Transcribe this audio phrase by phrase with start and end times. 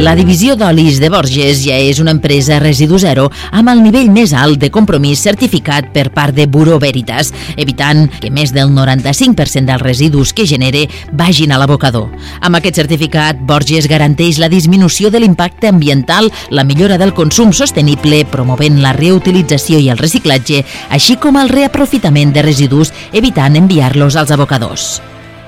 [0.00, 4.32] La divisió d'olis de Borges ja és una empresa residu zero amb el nivell més
[4.32, 9.84] alt de compromís certificat per part de Buró Veritas, evitant que més del 95% dels
[9.84, 12.08] residus que genere vagin a l'abocador.
[12.40, 18.22] Amb aquest certificat, Borges garanteix la disminució de l'impacte ambiental, la millora del consum sostenible,
[18.24, 24.32] promovent la reutilització i el reciclatge, així com el reaprofitament de residus, evitant enviar-los als
[24.32, 24.88] abocadors.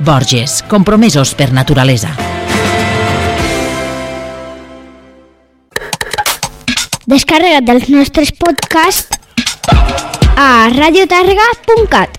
[0.05, 2.13] Borges, compromesos per naturalesa.
[7.13, 9.19] Descarrega't dels nostres podcasts
[10.41, 12.17] a radiotarga.cat.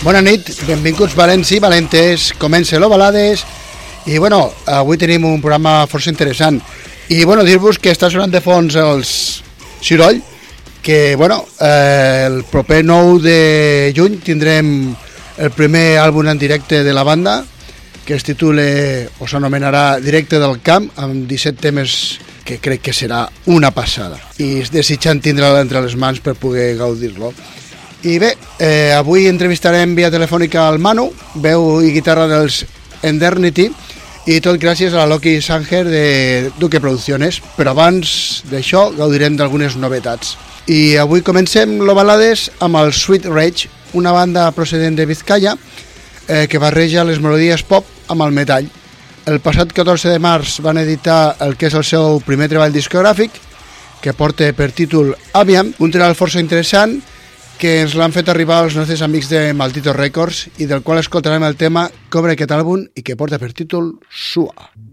[0.00, 3.42] Bona nit, benvinguts valents i valentes, comença l'Ovalades
[4.08, 6.56] i bueno, avui tenim un programa força interessant.
[7.12, 9.10] I bueno, dir-vos que està sonant de fons els
[9.84, 10.22] Ciroll
[10.80, 14.72] que bueno, eh, el proper 9 de juny tindrem
[15.36, 17.42] el primer àlbum en directe de la banda
[18.06, 18.64] que es titula
[19.20, 22.00] o s'anomenarà Directe del Camp amb 17 temes
[22.48, 24.16] que crec que serà una passada.
[24.40, 27.34] I desitjant tindre-la entre les mans per poder gaudir-lo
[28.02, 32.64] i bé, eh, avui entrevistarem via telefònica al Manu, veu i guitarra dels
[33.02, 33.68] Endernity,
[34.30, 37.40] i tot gràcies a la Loki Sanger de Duque Producciones.
[37.56, 40.36] Però abans d'això gaudirem d'algunes novetats.
[40.66, 45.56] I avui comencem l'Ovalades amb el Sweet Rage, una banda procedent de Vizcaya
[46.28, 48.68] eh, que barreja les melodies pop amb el metall.
[49.26, 53.34] El passat 14 de març van editar el que és el seu primer treball discogràfic,
[54.00, 57.00] que porta per títol Aviam, un treball força interessant
[57.60, 61.44] que ens l'han fet arribar els nostres amics de Maldito Records i del qual escoltarem
[61.44, 64.70] el tema Cobre aquest àlbum i que porta per títol Sua.
[64.72, 64.89] Nire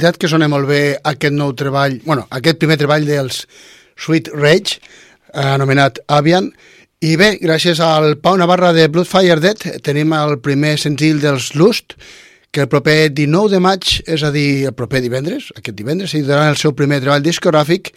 [0.00, 3.42] veritat que sona molt bé aquest nou treball, bueno, aquest primer treball dels
[4.00, 4.78] Sweet Rage,
[5.36, 6.48] anomenat Avian,
[7.04, 11.98] i bé, gràcies al Pau Navarra de Bloodfire Dead tenim el primer senzill dels Lust,
[12.50, 16.54] que el proper 19 de maig, és a dir, el proper divendres, aquest divendres, s'editaran
[16.54, 17.92] el seu primer treball discogràfic,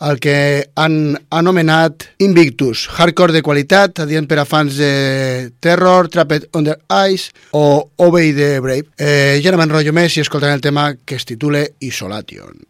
[0.00, 6.50] el que han anomenat Invictus, hardcore de qualitat, adient per a fans de Terror, Trapped
[6.54, 6.78] Under
[7.08, 8.90] Ice o Obey the Brave.
[8.98, 12.66] Eh, ja no m'enrotllo més i escoltarem el tema que es titula Isolation.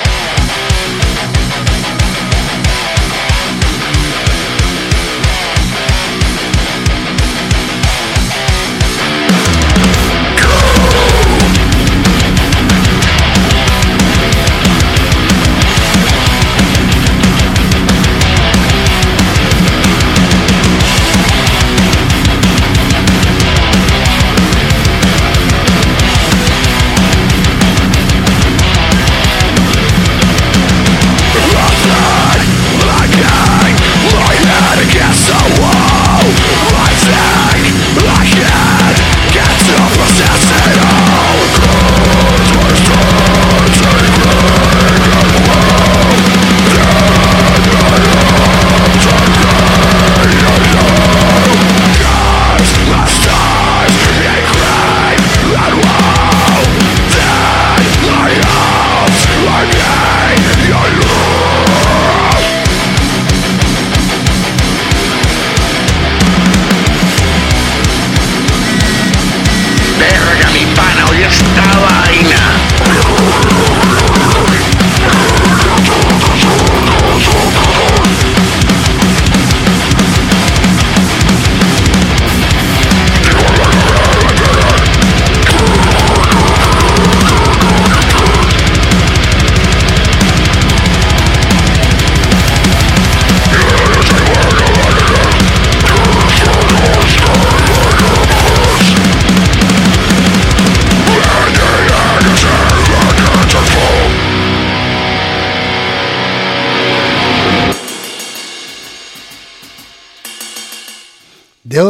[0.00, 1.05] Verga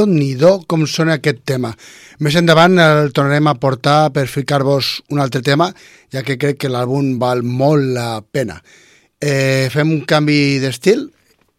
[0.06, 1.72] déu nhi com sona aquest tema.
[2.20, 5.72] Més endavant el tornarem a portar per ficar-vos un altre tema,
[6.12, 8.60] ja que crec que l'àlbum val molt la pena.
[9.20, 11.08] Eh, fem un canvi d'estil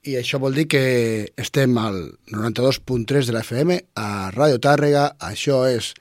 [0.08, 1.98] i això vol dir que estem al
[2.32, 5.94] 92.3 de la FM a Ràdio Tàrrega, això és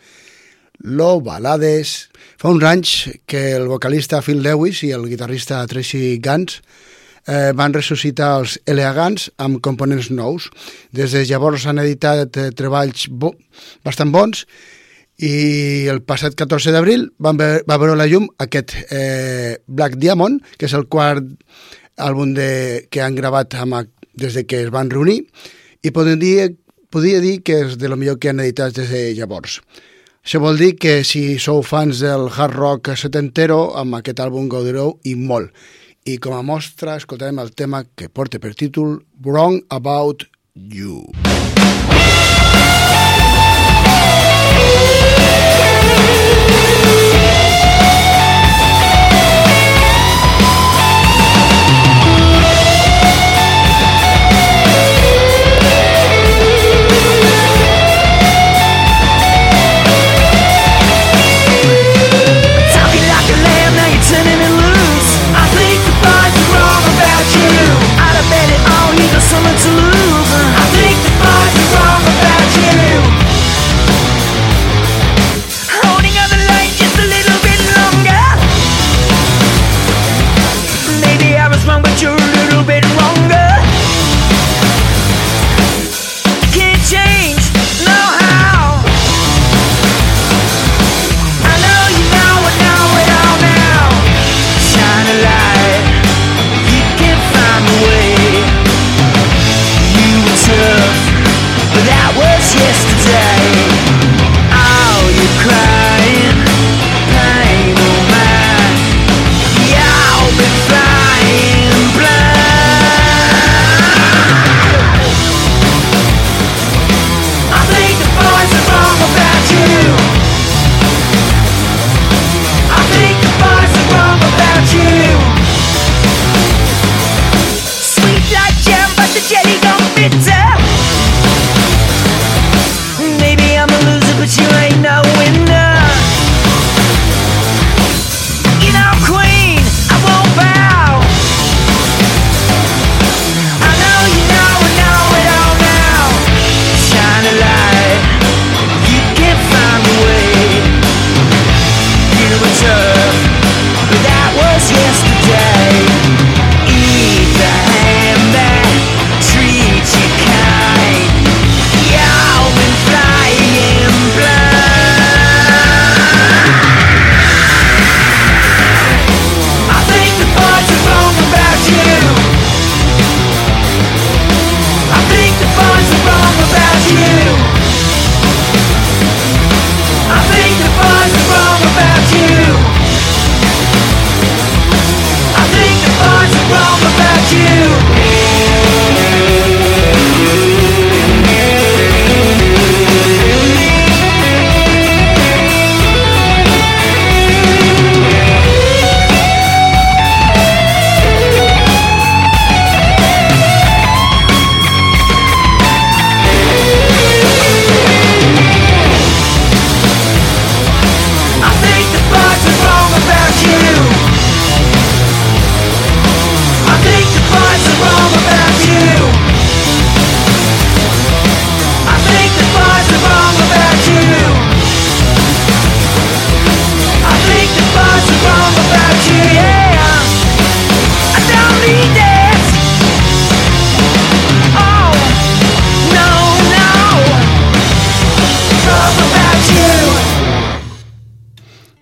[0.84, 2.10] Lo Balades.
[2.38, 2.92] Fa uns anys
[3.26, 6.60] que el vocalista Phil Lewis i el guitarrista Tracy Gans
[7.26, 10.48] eh, van ressuscitar els elegants amb components nous.
[10.94, 13.34] Des de llavors han editat eh, treballs bo
[13.84, 14.46] bastant bons
[15.16, 20.76] i el passat 14 d'abril va veure la llum aquest eh, Black Diamond, que és
[20.76, 21.24] el quart
[21.96, 25.22] àlbum de, que han gravat amb, des de que es van reunir
[25.84, 26.50] i podria,
[26.92, 29.60] podria dir que és de lo millor que han editat des de llavors.
[30.26, 34.96] Això vol dir que si sou fans del hard rock setentero, amb aquest àlbum gaudireu
[35.06, 35.52] i molt.
[36.06, 40.22] I com a mostra escoltarem el tema que porta per títol Wrong About
[40.54, 41.02] You.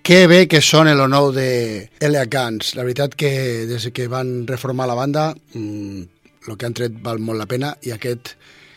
[0.05, 2.27] Que bé que són el nou de L.A.
[2.29, 2.75] Guns.
[2.77, 5.23] La veritat que des que van reformar la banda,
[5.57, 6.05] el
[6.45, 8.35] que han tret val molt la pena i aquest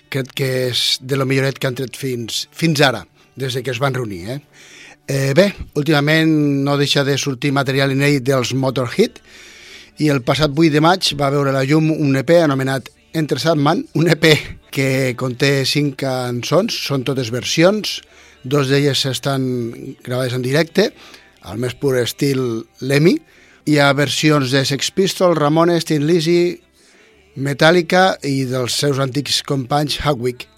[0.08, 3.02] crec que és de lo milloret que han tret fins, fins ara,
[3.36, 4.22] des de que es van reunir.
[4.24, 4.38] Eh?
[5.04, 6.32] Eh, bé, últimament
[6.64, 9.20] no deixa de sortir material inèdit dels Motorhead
[10.00, 13.84] i el passat 8 de maig va veure la llum un EP anomenat Enter Sandman,
[14.00, 14.30] un EP
[14.72, 17.98] que conté 5 cançons, són totes versions,
[18.44, 20.92] dos d'elles estan gravades en directe,
[21.42, 23.16] al més pur estil Lemmy.
[23.68, 26.58] Hi ha versions de Sex Pistols, Ramones, Tin Lizzy,
[27.36, 30.48] Metallica i dels seus antics companys Hagwick.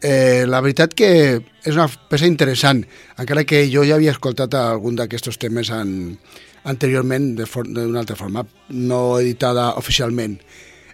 [0.00, 1.10] Eh, la veritat que
[1.40, 2.80] és una peça interessant,
[3.20, 6.16] encara que jo ja havia escoltat algun d'aquests temes en,
[6.64, 10.38] anteriorment d'una altra forma, no editada oficialment.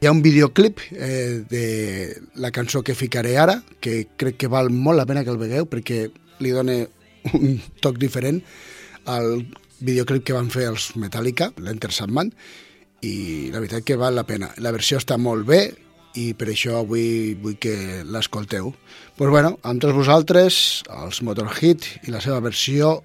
[0.01, 1.67] Hi ha un videoclip eh, de
[2.37, 5.69] la cançó que ficaré ara, que crec que val molt la pena que el vegueu
[5.71, 6.09] perquè
[6.43, 6.81] li dona
[7.37, 8.43] un toc diferent
[9.07, 9.47] al
[9.81, 12.33] videoclip que van fer els Metallica, l'Enter Sandman,
[13.05, 14.51] i la veritat que val la pena.
[14.65, 15.61] La versió està molt bé
[16.17, 18.73] i per això avui vull que l'escolteu.
[18.73, 20.61] Doncs pues bueno, amb tots vosaltres,
[21.05, 23.01] els Motorhead i la seva versió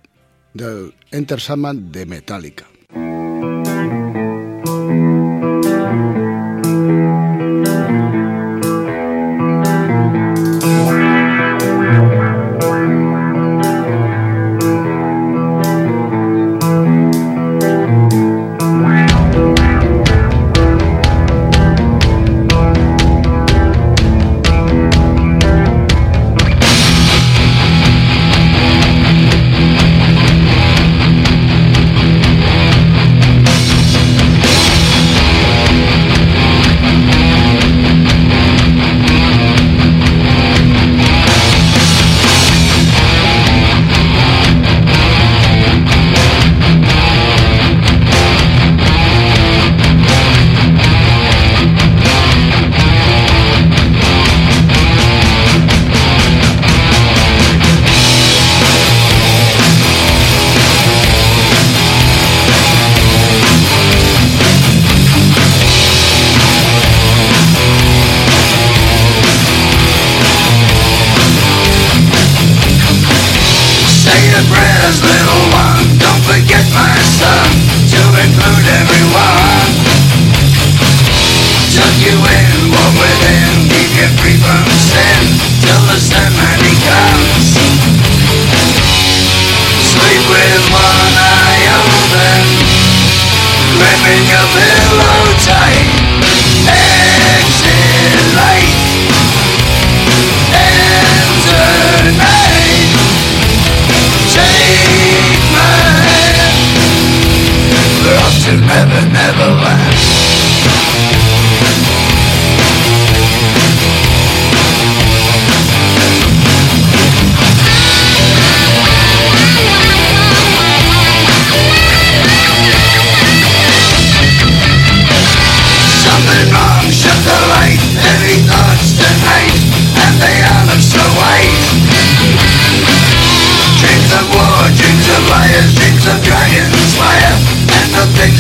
[0.54, 2.72] del Enter Sandman de Metallica.
[2.92, 3.21] Say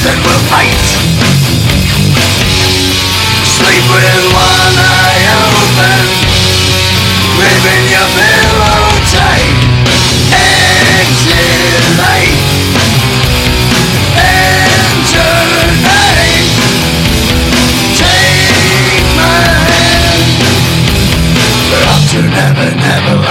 [0.03, 0.81] Then we'll fight.
[3.45, 6.09] Sleep with one eye open
[7.37, 9.61] Leaving your pillow tight
[10.33, 11.91] Exit
[14.17, 15.37] Enter
[15.85, 16.49] night.
[17.93, 20.51] Take my hand.
[22.11, 23.30] To never, never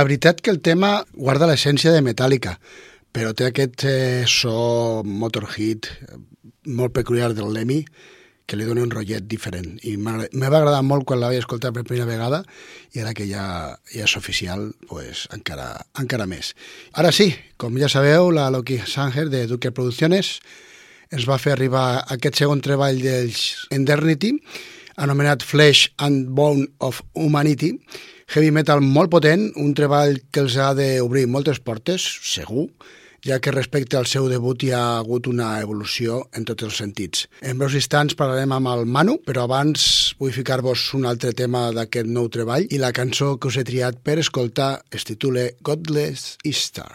[0.00, 2.54] La veritat que el tema guarda l'essència de Metallica,
[3.12, 6.14] però té aquest eh, so Motorhead eh,
[6.72, 7.82] molt peculiar del Lemmy
[8.48, 9.74] que li dona un rotllet diferent.
[9.84, 12.38] I m'ha agradat molt quan la vaig escoltar per primera vegada
[12.96, 13.44] i ara que ja,
[13.92, 15.68] ja és oficial, pues, encara,
[16.00, 16.54] encara més.
[16.96, 17.28] Ara sí,
[17.60, 20.38] com ja sabeu, la Loki Sanger de Duque Producciones
[21.12, 24.32] ens va fer arribar aquest segon treball dels Endernity,
[24.96, 27.74] anomenat Flesh and Bone of Humanity,
[28.30, 32.68] heavy metal molt potent, un treball que els ha d'obrir moltes portes, segur,
[33.26, 37.26] ja que respecte al seu debut hi ha hagut una evolució en tots els sentits.
[37.42, 42.08] En breus instants parlarem amb el Manu, però abans vull ficar-vos un altre tema d'aquest
[42.08, 46.88] nou treball i la cançó que us he triat per escoltar es titula Godless Easter.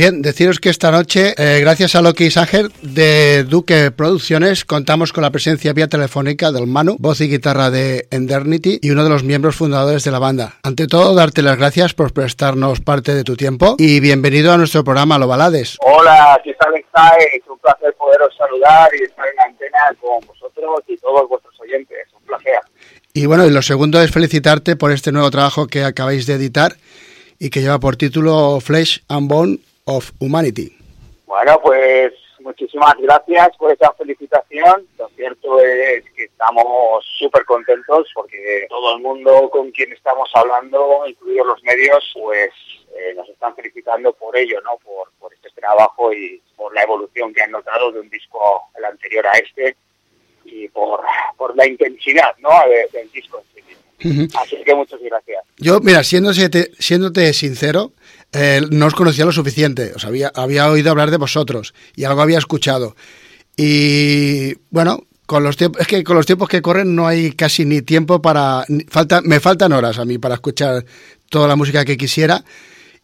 [0.00, 5.20] Bien, deciros que esta noche, eh, gracias a Loki Sager de Duque Producciones, contamos con
[5.20, 9.24] la presencia vía telefónica del Manu, voz y guitarra de Endernity y uno de los
[9.24, 10.54] miembros fundadores de la banda.
[10.62, 14.84] Ante todo, darte las gracias por prestarnos parte de tu tiempo y bienvenido a nuestro
[14.84, 15.76] programa Lo Balades.
[15.82, 17.26] Hola, ¿qué tal estáis?
[17.34, 21.54] Es un placer poderos saludar y estar en la antena con vosotros y todos vuestros
[21.60, 22.08] oyentes.
[22.18, 22.60] Un placer.
[23.12, 26.76] Y bueno, y lo segundo es felicitarte por este nuevo trabajo que acabáis de editar
[27.38, 30.76] y que lleva por título Flesh and Bone of Humanity.
[31.26, 34.86] Bueno, pues muchísimas gracias por esa felicitación.
[34.98, 41.04] Lo cierto es que estamos súper contentos porque todo el mundo con quien estamos hablando,
[41.06, 42.50] incluidos los medios, pues
[42.96, 44.76] eh, nos están felicitando por ello, ¿no?
[44.78, 49.26] Por, este trabajo y por la evolución que han notado de un disco el anterior
[49.26, 49.76] a este
[50.44, 51.02] y por,
[51.54, 52.50] la intensidad, ¿no?
[52.68, 53.42] de- del disco
[54.00, 55.44] Así que muchas gracias.
[55.58, 57.92] Yo, mira, siéndote, siéndote sincero,
[58.32, 59.92] eh, no os conocía lo suficiente.
[59.94, 62.96] Os había, había oído hablar de vosotros y algo había escuchado.
[63.56, 67.64] Y bueno, con los tiempos, es que con los tiempos que corren no hay casi
[67.64, 68.64] ni tiempo para.
[68.88, 70.84] falta, me faltan horas a mí para escuchar
[71.28, 72.44] toda la música que quisiera.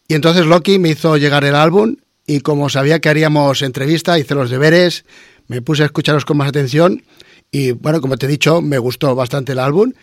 [0.07, 4.35] Y entonces Loki me hizo llegar el álbum y como sabía que haríamos entrevista, hice
[4.35, 5.05] los deberes,
[5.47, 7.03] me puse a escucharos con más atención
[7.51, 9.93] y bueno, como te he dicho, me gustó bastante el álbum.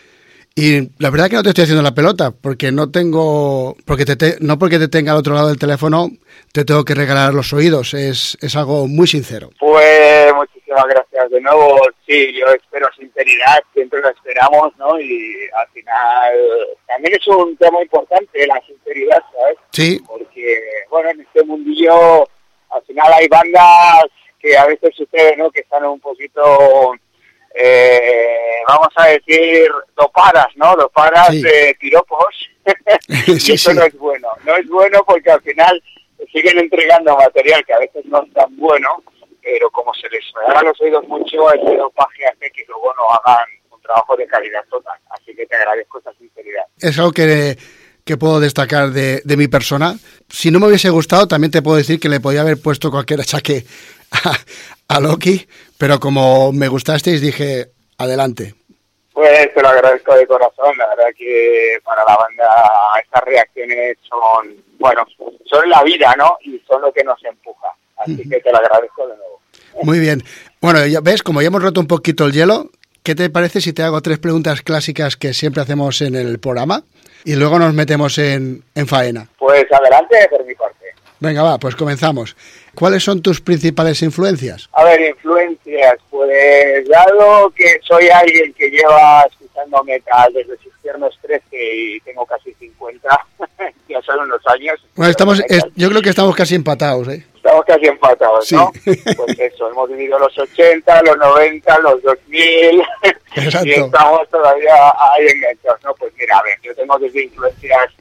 [0.57, 4.15] Y la verdad que no te estoy haciendo la pelota, porque no tengo, porque te,
[4.15, 6.09] te- no porque te tenga al otro lado del teléfono,
[6.53, 9.51] te tengo que regalar los oídos, es, es algo muy sincero.
[9.59, 11.81] Pues muchísimas gracias de nuevo.
[12.07, 15.01] Sí, yo espero sinceridad, siempre lo esperamos, ¿no?
[15.01, 16.33] Y al final
[16.87, 19.57] también es un tema importante la sinceridad, ¿sabes?
[19.73, 22.29] Sí, Porque, bueno, en este mundillo
[22.71, 24.05] al final hay bandas
[24.39, 25.51] que a veces sucede, ¿no?
[25.51, 26.93] Que están un poquito,
[27.55, 30.75] eh, vamos a decir, dopadas, ¿no?
[30.77, 31.43] Dopadas Sí.
[31.43, 32.35] de piropos.
[33.29, 33.77] y Sí, eso sí.
[33.77, 34.29] no es bueno.
[34.45, 35.83] No es bueno porque al final
[36.33, 38.89] siguen entregando material que a veces no es tan bueno,
[39.43, 43.45] pero como se les regala los oídos mucho, ese dopaje hace que luego no hagan
[43.71, 44.99] un trabajo de calidad total.
[45.11, 46.65] Así que te agradezco esa sinceridad.
[46.81, 47.57] es algo que,
[48.05, 49.95] que puedo destacar de, de mi persona.
[50.29, 53.21] Si no me hubiese gustado, también te puedo decir que le podía haber puesto cualquier
[53.21, 53.65] achaque
[54.11, 54.33] a,
[54.97, 55.47] a Loki,
[55.79, 58.55] pero como me gustasteis, dije, adelante.
[59.13, 62.47] Pues te lo agradezco de corazón, la verdad que para la banda
[63.01, 65.07] estas reacciones son, bueno,
[65.45, 66.37] son la vida, ¿no?
[66.43, 67.69] Y son lo que nos empuja.
[67.97, 69.41] Así que te lo agradezco de nuevo.
[69.83, 70.23] Muy bien.
[70.61, 72.71] Bueno, ya ves, como ya hemos roto un poquito el hielo,
[73.05, 76.83] ¿qué te parece si te hago tres preguntas clásicas que siempre hacemos en el programa?
[77.25, 79.29] Y luego nos metemos en, en faena.
[79.39, 80.87] Pues adelante por mi parte.
[81.21, 82.37] Venga, va, pues comenzamos.
[82.75, 84.69] ¿Cuáles son tus principales influencias?
[84.73, 91.19] A ver, influencias, pues dado que soy alguien que lleva escuchando metal desde sus tiernos
[91.23, 93.09] 13 y tengo casi 50,
[93.89, 94.85] ya son unos años.
[94.97, 97.25] Bueno, estamos, es- yo creo que estamos casi empatados, ¿eh?
[97.37, 98.55] Estamos casi empatados, Sí.
[98.57, 98.73] ¿no?
[99.17, 102.83] Pues eso, hemos vivido los 80, los 90, los 2000
[103.37, 103.67] Exacto.
[103.69, 105.95] y estamos todavía ahí enganchados, ¿no?
[105.95, 107.93] Pues mira, a ver, yo tengo desde influencias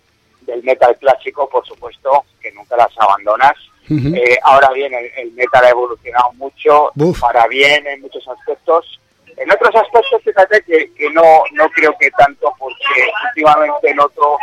[0.41, 3.53] del metal clásico, por supuesto, que nunca las abandonas.
[3.89, 4.15] Ujú.
[4.15, 7.19] Eh, ahora bien, el, el metal ha evolucionado mucho, Buf.
[7.19, 8.99] para bien en muchos aspectos.
[9.35, 14.37] En otros aspectos, fíjate que, que no, no creo que tanto, porque últimamente noto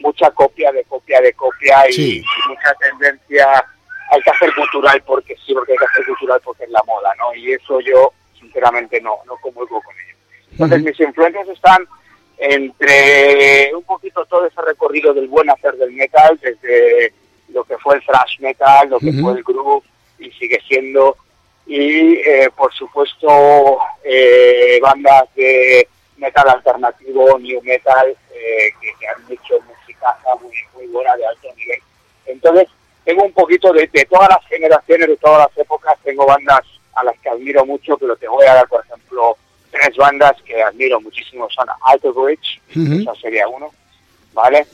[0.00, 2.18] mucha copia de copia de copia y, Sí.
[2.22, 3.64] y mucha tendencia
[4.10, 7.12] hay que hacer cultural porque sí, porque hay que hacer cultural porque es la moda,
[7.18, 7.34] ¿no?
[7.34, 10.16] Y eso yo, sinceramente, no, no comulgo con ello.
[10.52, 10.88] Entonces, Ujú.
[10.88, 11.86] mis influencias están
[12.36, 17.12] entre un poquito todo ese recorrido del buen hacer del metal, desde
[17.48, 19.84] lo que fue el thrash metal, lo que fue el groove,
[20.18, 21.16] y sigue siendo,
[21.66, 29.22] y eh, por supuesto eh, bandas de metal alternativo, new metal, eh, que, que han
[29.30, 31.80] hecho música muy, muy buena de alto nivel.
[32.26, 32.68] Entonces,
[33.04, 36.62] tengo un poquito de, de todas las generaciones, de todas las épocas, tengo bandas
[36.94, 39.36] a las que admiro mucho, pero te voy a dar, por ejemplo,
[39.70, 43.70] tres bandas que admiro muchísimo, son Alter Bridge, esa sería uno,
[44.32, 44.66] ¿vale?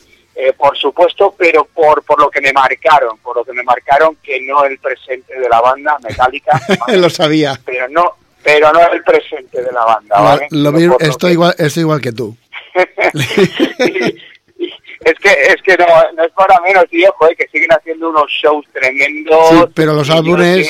[0.42, 4.16] Eh, por supuesto, pero por, por lo que me marcaron, por lo que me marcaron,
[4.22, 6.96] que no el presente de la banda, Metallica, ¿vale?
[6.98, 7.60] lo sabía.
[7.64, 10.46] pero no pero no el presente de la banda, ¿vale?
[10.50, 12.34] lo mismo- estoy, que- igual, estoy igual que tú.
[12.74, 12.80] Y-
[14.64, 14.72] y-
[15.04, 16.84] es que es que no, no es para menos,
[17.18, 19.48] joder, que siguen haciendo unos shows tremendos.
[19.50, 20.68] Sí, pero los álbumes-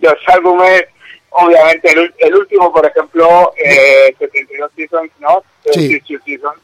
[0.00, 0.84] Los álbumes,
[1.30, 5.42] obviamente, el, el último, por ejemplo, eh, 72 Seasons, ¿no?
[5.72, 5.88] Sí.
[5.88, 6.58] 72 Seasons.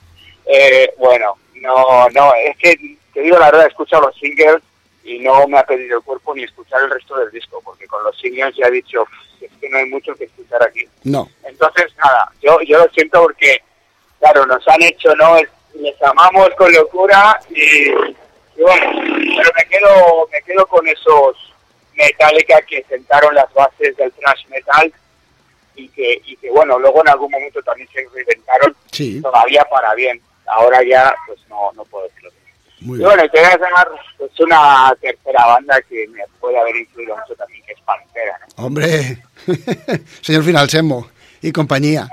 [0.46, 2.77] Eh, bueno, no, no, es que,
[3.14, 4.57] te digo la verdad, he escuchado los singles
[5.05, 8.03] y no me ha pedido el cuerpo ni escuchar el resto del disco, porque con
[8.05, 9.05] los singles ya he dicho,
[9.40, 10.85] es que no hay mucho que escuchar aquí.
[11.05, 11.29] No.
[11.44, 13.62] Entonces, nada, yo, yo lo siento porque,
[14.18, 15.37] claro, nos han hecho, ¿no?
[15.37, 18.90] Es- Les amamos con locura y, y bueno,
[19.37, 21.37] pero me quedo, me quedo con esos
[21.94, 24.92] Metallica que sentaron las bases del thrash metal
[25.77, 29.94] y que, y que bueno, luego en algún momento también se reinventaron Sí, todavía para
[29.94, 30.20] bien.
[30.50, 32.30] Ahora ya, pues no, no puedo decirlo.
[32.80, 36.76] muy Y bueno, te voy a llamar pues, una tercera banda que me puede haber
[36.76, 38.64] influido mucho también, que es Pantera, ¿no?
[38.66, 39.22] Hombre,
[40.22, 41.08] señor Finalsemo
[41.42, 42.08] y compañía.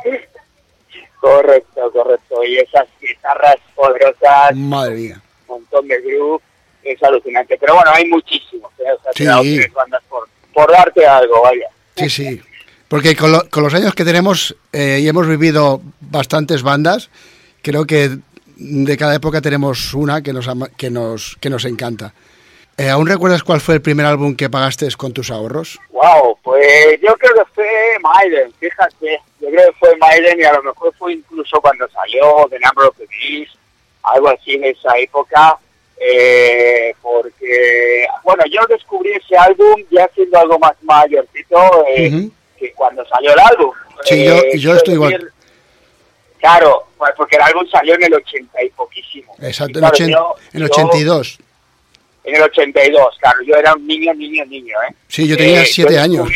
[1.19, 2.43] Correcto, correcto.
[2.43, 5.21] Y esas guitarras poderosas, Madre mía.
[5.47, 6.41] un montón de groove,
[6.83, 7.57] es alucinante.
[7.59, 8.91] Pero bueno, hay muchísimos, ¿eh?
[8.91, 9.55] O sea, Sí.
[9.57, 11.67] tres bandas por, por darte algo, vaya.
[11.95, 12.41] Sí, sí.
[12.87, 17.09] Porque con, lo- con los años que tenemos eh, y hemos vivido bastantes bandas,
[17.71, 18.17] creo que
[18.55, 22.13] de cada época tenemos una que nos, ama- que nos, que nos encanta.
[22.77, 25.77] Eh, ¿Aún recuerdas cuál fue el primer álbum que pagaste con tus ahorros?
[25.89, 27.67] Wow, pues yo creo que fue
[28.01, 29.19] Maiden, fíjate.
[29.41, 32.85] Yo creo que fue Maiden y a lo mejor fue incluso cuando salió The Number
[32.87, 33.55] of the Beast,
[34.03, 35.57] algo así en esa época.
[35.99, 41.57] eh, porque, bueno, yo descubrí ese álbum ya siendo algo más mayorcito
[41.95, 43.71] eh, que cuando salió el álbum.
[44.03, 45.31] Sí, yo- Eh, yo estoy igual.
[46.47, 49.35] Claro, pues porque el álbum salió en el 80 y poquísimo.
[49.41, 51.39] Exacto, Y en, claro, yo- en yo- 82.
[52.23, 54.93] En el 82, claro, yo era un niño, niño, niño, ¿eh?
[55.07, 56.27] Sí, yo tenía Eh, siete años.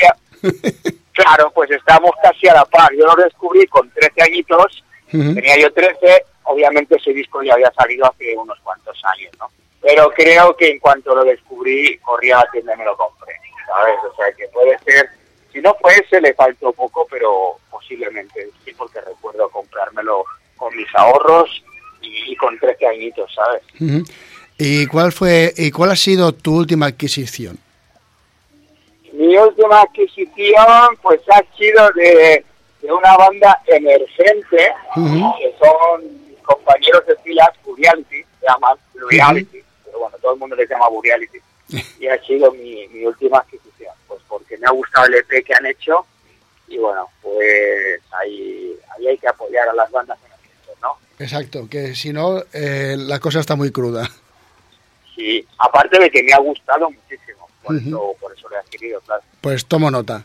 [1.13, 2.91] claro, pues estábamos casi a la par.
[2.93, 8.05] Yo lo descubrí con 13 añitos, tenía yo 13, obviamente ese disco ya había salido
[8.05, 9.47] hace unos cuantos años, ¿no?
[9.81, 13.33] Pero creo que en cuanto lo descubrí, corría a la tienda y me lo compré,
[13.65, 13.95] ¿sabes?
[14.11, 15.09] O sea, que puede ser,
[15.51, 17.57] si no fue ese, le faltó poco, pero
[17.91, 20.23] posiblemente sí, porque recuerdo comprármelo
[20.55, 21.63] con mis ahorros
[22.01, 23.63] y, y con 13 añitos, ¿sabes?
[24.57, 27.57] ¿Y cuál fue y cuál ha sido tu última adquisición?
[29.13, 32.45] Mi última adquisición pues ha sido de,
[32.81, 39.99] de una banda emergente, que son mis compañeros de filas, Buriality, se llaman Buriality, pero
[39.99, 41.39] bueno, todo el mundo les llama Buriality,
[41.99, 45.53] y ha sido mi, mi última adquisición, pues porque me ha gustado el EP que
[45.53, 46.05] han hecho,
[46.71, 47.09] y bueno,
[47.41, 50.97] pues ahí, ahí hay que apoyar a las bandas emergentes, ¿no?
[51.19, 54.09] Exacto, que si no, eh, la cosa está muy cruda.
[55.15, 59.01] Sí, aparte de que me ha gustado muchísimo, por, eso, por eso lo he adquirido,
[59.01, 59.23] claro.
[59.41, 60.23] Pues tomo nota.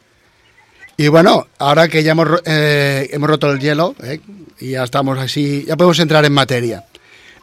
[0.99, 4.21] Y bueno, ahora que ya hemos, eh, hemos roto el hielo ¿eh?
[4.61, 6.85] y ya estamos así, ya podemos entrar en materia.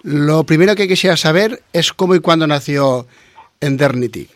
[0.02, 3.08] Lo primero que quisiera saber es cómo y cuándo nació
[3.62, 4.28] Endernity.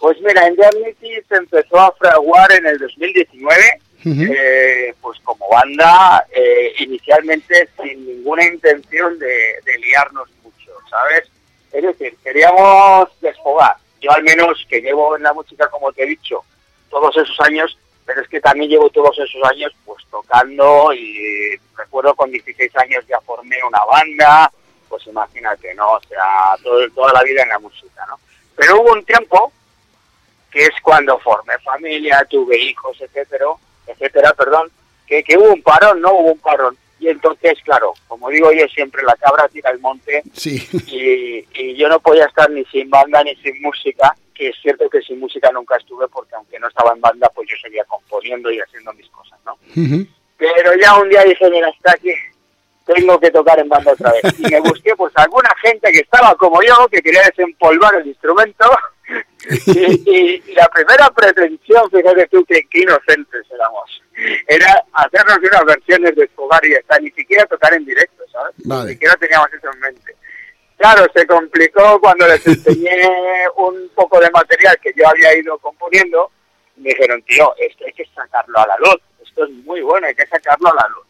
[0.00, 3.62] Pues mira, Indemnity se empezó a fraguar en el 2019,
[4.06, 4.32] Ujú.
[4.34, 11.28] eh, pues como banda, eh, inicialmente sin ninguna intención de, de liarnos mucho, ¿sabes?
[11.72, 13.76] Es decir, queríamos desfogar.
[14.00, 16.42] Yo al menos que llevo en la música, como te he dicho,
[16.88, 22.14] todos esos años, pero es que también llevo todos esos años pues tocando y recuerdo
[22.14, 24.50] con 16 años ya formé una banda,
[24.88, 25.92] pues imagínate, ¿no?
[25.92, 28.18] O sea, todo- toda la vida en la música, ¿no?
[28.56, 29.52] Pero hubo un tiempo
[30.50, 33.46] que es cuando formé familia, tuve hijos, etcétera,
[33.86, 34.70] etcétera, perdón,
[35.06, 36.76] que, que hubo un parón, no hubo un parón.
[36.98, 41.74] Y entonces, claro, como digo yo siempre, la cabra tira al monte Sí, y, y
[41.74, 45.18] yo no podía estar ni sin banda ni sin música, que es cierto que sin
[45.18, 48.92] música nunca estuve porque aunque no estaba en banda, pues yo seguía componiendo y haciendo
[48.92, 49.56] mis cosas, ¿no?
[50.36, 52.10] Pero ya un día dije, mira, hasta aquí
[52.86, 54.22] tengo que tocar en banda otra vez.
[54.38, 58.64] Y me busqué pues alguna gente que estaba como yo, que quería desempolvar el instrumento.
[59.66, 64.02] Y, y- y la primera pretensión, fíjate tú, que, que inocentes éramos,
[64.46, 68.54] era hacernos unas versiones de Escobar y ya está, ni siquiera tocar en directo, ¿sabes?
[68.64, 68.84] Vale.
[68.86, 70.16] Ni siquiera teníamos eso en mente.
[70.76, 73.08] Claro, se complicó cuando les enseñé
[73.56, 76.30] un poco de material que yo había ido componiendo.
[76.76, 78.96] Me dijeron, tío, esto hay que sacarlo a la luz.
[79.22, 81.06] Esto es muy bueno, hay que sacarlo a la luz.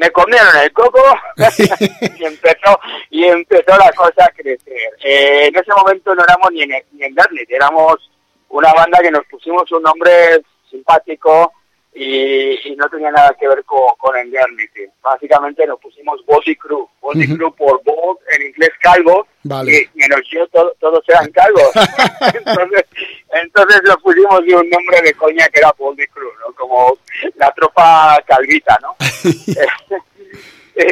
[0.00, 1.02] Me comieron el coco
[1.36, 2.80] y empezó
[3.10, 4.96] y empezó la cosa a crecer.
[4.98, 8.10] Eh, en ese momento no éramos ni en, ni en Darlit, éramos
[8.48, 10.40] una banda que nos pusimos un nombre
[10.70, 11.52] simpático
[11.92, 14.86] y, y no tenía nada que ver con, con Endernity.
[15.02, 16.88] Básicamente nos pusimos Body Crew.
[17.18, 17.36] Ujú.
[17.36, 19.88] Crew por Bald, en inglés calvo, Vale.
[19.94, 21.70] y menos yo, to- todos eran calvos.
[22.34, 22.84] entonces,
[23.32, 26.52] entonces lo pusimos de un nombre de coña que era Body Crew, ¿no?
[26.54, 26.98] Como
[27.36, 28.96] la tropa calvita, ¿no?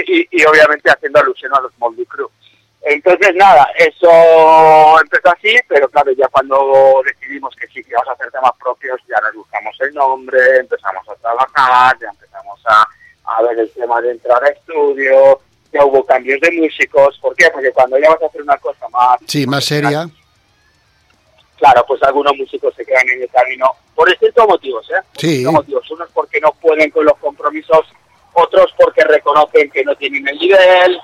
[0.07, 2.29] y, y obviamente haciendo alusión a los Moldy Crew.
[2.83, 8.13] Entonces, nada, eso empezó así, pero claro, ya cuando decidimos que sí, que íbamos a
[8.13, 12.87] hacer temas propios, ya nos buscamos el nombre, empezamos a trabajar, ya empezamos a,
[13.25, 15.41] a ver el tema de entrar a estudio,
[15.73, 17.19] ya hubo cambios de músicos.
[17.21, 17.49] ¿Por qué?
[17.53, 19.19] Porque cuando ya vas a hacer una cosa más...
[19.27, 20.09] sí, más seria.
[21.57, 25.03] Claro, pues algunos músicos se quedan en el camino por distintos motivos, ¿eh?
[25.13, 25.27] Por Sí.
[25.29, 25.91] distintos motivos.
[25.91, 27.81] Unos porque no pueden con los compromisos,
[28.33, 31.01] otros porque reconocen que no tienen el nivel,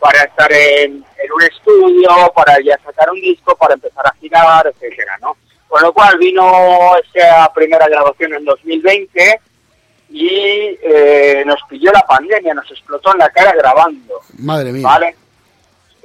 [0.00, 0.92] para estar en,
[1.22, 5.36] en un estudio, para ya sacar un disco, para empezar a girar, etcétera, ¿no?
[5.68, 9.40] Con lo cual vino esa primera grabación en 2020
[10.10, 14.82] y eh, nos pilló la pandemia, nos explotó en la cara grabando, Madre mía.
[14.86, 15.16] ¿vale?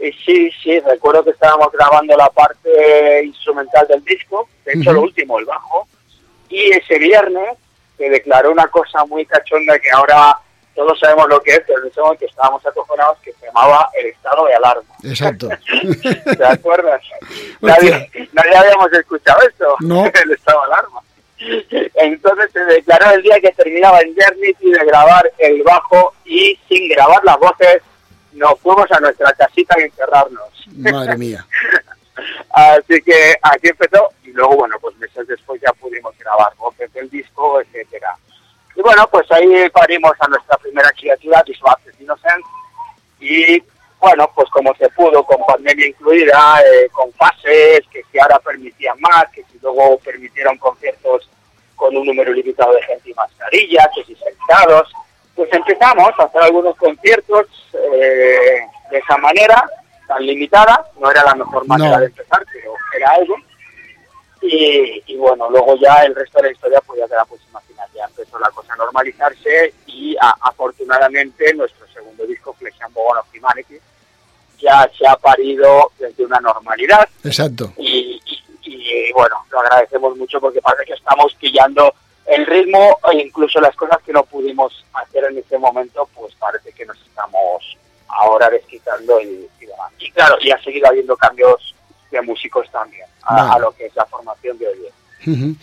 [0.01, 5.01] Y sí, sí, recuerdo que estábamos grabando la parte instrumental del disco, de hecho lo
[5.01, 5.87] último, el bajo,
[6.49, 7.57] y ese viernes
[7.97, 10.37] se declaró una cosa muy cachonda que ahora
[10.75, 14.07] todos sabemos lo que es, pero en ese momento estábamos acojonados, que se llamaba el
[14.07, 14.95] estado de alarma.
[15.03, 15.49] Exacto.
[16.37, 17.01] ¿Te acuerdas?
[17.61, 20.05] Nadie, nadie habíamos escuchado esto, No.
[20.23, 21.01] el estado de alarma.
[21.95, 26.89] Entonces se declaró el día que terminaba en Eternity de grabar el bajo y sin
[26.89, 27.81] grabar las voces
[28.33, 30.65] nos fuimos a nuestra casita a encerrarnos.
[30.75, 31.45] Madre mía.
[32.49, 37.09] Así que aquí empezó y luego, bueno, pues meses después ya pudimos grabar voces del
[37.09, 38.15] disco, etcétera.
[38.75, 42.45] Y bueno, pues ahí parimos a nuestra primera criatura, Disbaptist Innocent,
[43.19, 43.63] y
[44.03, 48.99] bueno, pues como se pudo, con pandemia incluida, eh, con fases que si ahora permitían
[48.99, 51.29] más, que si luego permitieron conciertos
[51.77, 54.91] con un número limitado de gente y mascarilla, que si sentados,
[55.35, 58.59] pues empezamos a hacer algunos conciertos eh,
[58.91, 59.63] de esa manera,
[60.05, 61.99] tan limitada, no era la mejor manera No.
[62.01, 63.35] de empezar, pero era algo.
[64.41, 67.45] Y, y bueno, luego ya el resto de la historia pues ya te la puedes
[67.47, 73.21] imaginar, ya empezó la cosa a normalizarse y a- afortunadamente nuestro segundo disco, Flexion Bone
[73.21, 73.79] of Humanity,
[74.63, 77.73] ya se ha parido desde una normalidad Exacto.
[77.77, 81.93] y, y- y, bueno, lo agradecemos mucho porque parece que estamos pillando
[82.25, 86.71] el ritmo e incluso las cosas que no pudimos hacer en ese momento, pues parece
[86.71, 89.91] que nos estamos ahora desquitando y, y demás.
[89.99, 91.75] Y claro, y ha seguido habiendo cambios
[92.11, 94.77] de músicos también a, lo que es la formación de hoy.
[94.79, 95.33] día.
[95.33, 95.55] Ujú.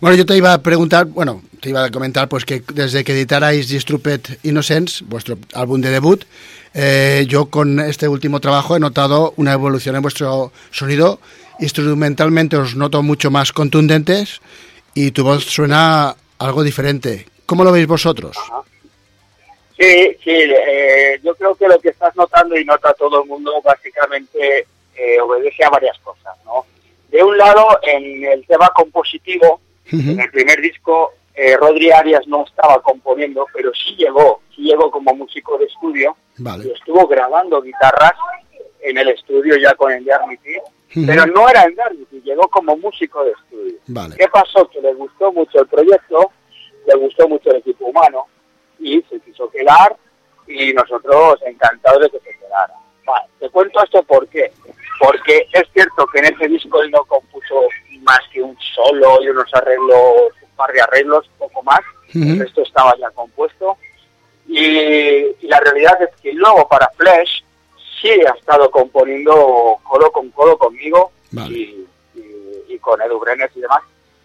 [0.00, 3.12] Bueno, yo te iba a preguntar, bueno, te iba a comentar pues que desde que
[3.12, 6.24] editarais Distruped Innocence, vuestro álbum de debut,
[6.80, 11.18] eh, yo con este último trabajo he notado una evolución en vuestro sonido.
[11.58, 14.40] Instrumentalmente os noto mucho más contundentes
[14.94, 17.26] y tu voz suena algo diferente.
[17.46, 18.36] ¿Cómo lo veis vosotros?
[19.76, 23.60] Sí, sí, eh, yo creo que lo que estás notando y nota todo el mundo
[23.64, 26.64] básicamente eh, obedece a varias cosas, ¿no?
[27.08, 29.60] De un lado, en el tema compositivo,
[29.90, 35.14] en el primer disco, eh, Rodri Arias no estaba componiendo, pero sí llegó, llegó como
[35.14, 36.72] músico de estudio y Vale.
[36.72, 38.12] estuvo grabando guitarras
[38.80, 41.06] en el estudio ya con el Yarmity, Ujú.
[41.06, 43.78] pero no era el Yarmity, llegó como músico de estudio.
[43.88, 44.16] Vale.
[44.16, 44.68] ¿Qué pasó?
[44.68, 46.30] Que le gustó mucho el proyecto,
[46.86, 48.26] le gustó mucho el equipo humano
[48.78, 49.96] y se quiso quedar
[50.46, 52.72] y nosotros encantados de que se quedara.
[53.04, 54.52] Vale, te cuento esto por qué.
[55.00, 57.68] Porque es cierto que en ese disco él no compuso
[58.02, 61.80] más que un solo y unos arreglos, un par de arreglos, poco más.
[62.14, 62.42] El Ujú.
[62.42, 63.76] resto estaba ya compuesto.
[64.48, 67.42] Y, y la realidad es que luego para Flash
[68.00, 71.54] sí ha estado componiendo codo con codo conmigo Vale.
[71.54, 73.82] y, y- y con Edu Brenes y demás.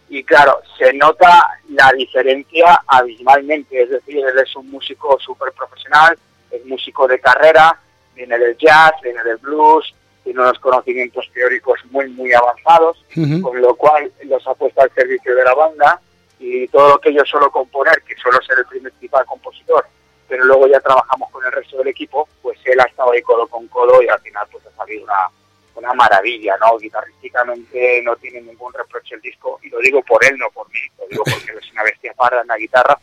[0.10, 3.82] Y claro, se nota la diferencia abismalmente.
[3.82, 6.18] Es decir, él es un músico súper profesional,
[6.52, 7.80] es músico de carrera,
[8.16, 9.94] viene del jazz, viene del blues,
[10.24, 13.04] tiene unos conocimientos teóricos muy, muy avanzados
[13.42, 16.00] con lo cual los ha puesto al servicio de la banda
[16.40, 19.86] y todo lo que yo suelo componer, que suelo ser el principal compositor,
[20.34, 23.46] pero luego ya trabajamos con el resto del equipo, pues él ha estado ahí codo
[23.46, 25.28] con codo y al final pues ha salido una,
[25.76, 26.76] una maravilla, ¿no?
[26.80, 30.80] Guitarrísticamente no tiene ningún reproche el disco y lo digo por él, no por mí,
[30.98, 32.98] lo digo porque él es una bestia parda en la guitarra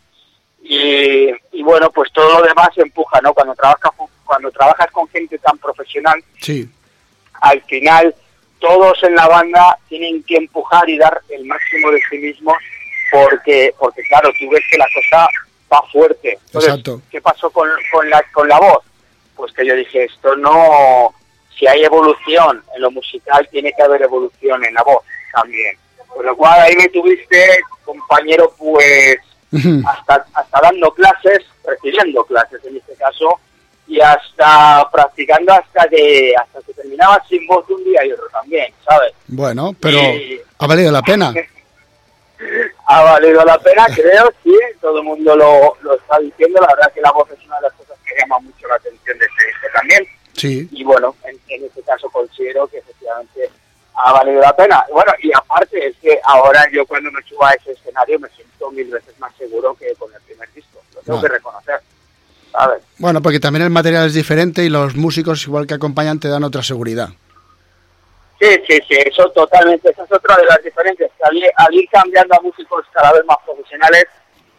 [0.61, 3.33] y, y bueno, pues todo lo demás empuja, ¿no?
[3.33, 3.93] Cuando trabajas,
[4.25, 6.69] cuando trabajas con gente tan profesional, Sí.
[7.43, 8.13] al final
[8.59, 12.57] todos en la banda tienen que empujar y dar el máximo de sí mismos
[13.13, 15.29] porque porque claro tú ves que la cosa
[15.73, 17.03] va fuerte Entonces, Exacto.
[17.11, 18.85] qué pasó con, con la con la voz
[19.37, 21.15] pues que yo dije esto no
[21.59, 25.77] si hay evolución en lo musical tiene que haber evolución en la voz también
[26.09, 29.19] con lo cual ahí me tuviste compañero pues
[29.85, 33.41] hasta, hasta dando clases, recibiendo clases en este caso,
[33.89, 38.73] y hasta practicando hasta que hasta que terminaba sin voz un día y otro también,
[38.89, 39.13] ¿sabes?
[39.27, 41.35] Bueno, pero Y- ha valido la pena.
[42.93, 46.93] Ha valido la pena, creo, sí, todo el mundo lo, lo está diciendo, la verdad
[46.93, 49.47] que la voz es una de las cosas que llama mucho la atención de este
[49.47, 50.69] disco también, Sí.
[50.73, 53.49] y bueno, en, en este caso considero que efectivamente
[53.95, 54.83] ha valido la pena.
[54.91, 58.71] Bueno, y aparte es que ahora yo cuando me subo a ese escenario me siento
[58.73, 61.81] mil veces más seguro que con el primer disco, lo tengo que reconocer,
[62.51, 62.83] ¿sabes?
[62.99, 66.43] Bueno, porque también el material es diferente y los músicos, igual que acompañan, te dan
[66.45, 67.11] otra seguridad.
[68.41, 71.89] Sí, sí, sí, eso totalmente, esa es otra de las diferencias, al, ir- al ir
[71.91, 74.07] cambiando a músicos cada vez más profesionales,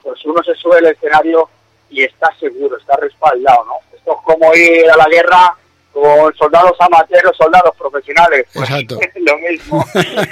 [0.04, 1.50] pues uno se sube al escenario
[1.90, 3.74] y está seguro, está respaldado, ¿no?
[3.96, 5.56] Esto es como ir a la guerra
[5.92, 8.46] con soldados amateurs, soldados profesionales.
[8.54, 9.00] Pues, Exacto.
[9.16, 9.84] lo mismo.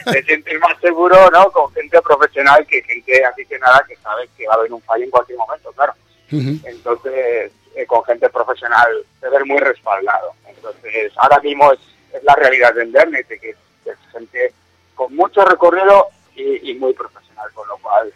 [0.05, 1.51] Te sientes más seguro, ¿no?
[1.51, 5.09] Con gente profesional que gente aficionada que sabe que va a haber un fallo en
[5.11, 5.93] cualquier momento, claro.
[6.31, 8.89] Entonces, eh, con gente profesional,
[9.19, 10.31] te ver muy respaldado.
[10.47, 11.79] Entonces, ahora mismo es,
[12.13, 14.53] es la realidad de Internet, que que es gente
[14.95, 18.11] con mucho recorrido y, y muy profesional, con lo cual,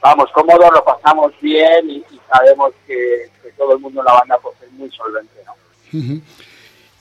[0.00, 4.12] vamos, cómodos, lo pasamos bien y, y sabemos que, que todo el mundo en la
[4.12, 6.20] banda pues es muy solvente, ¿no?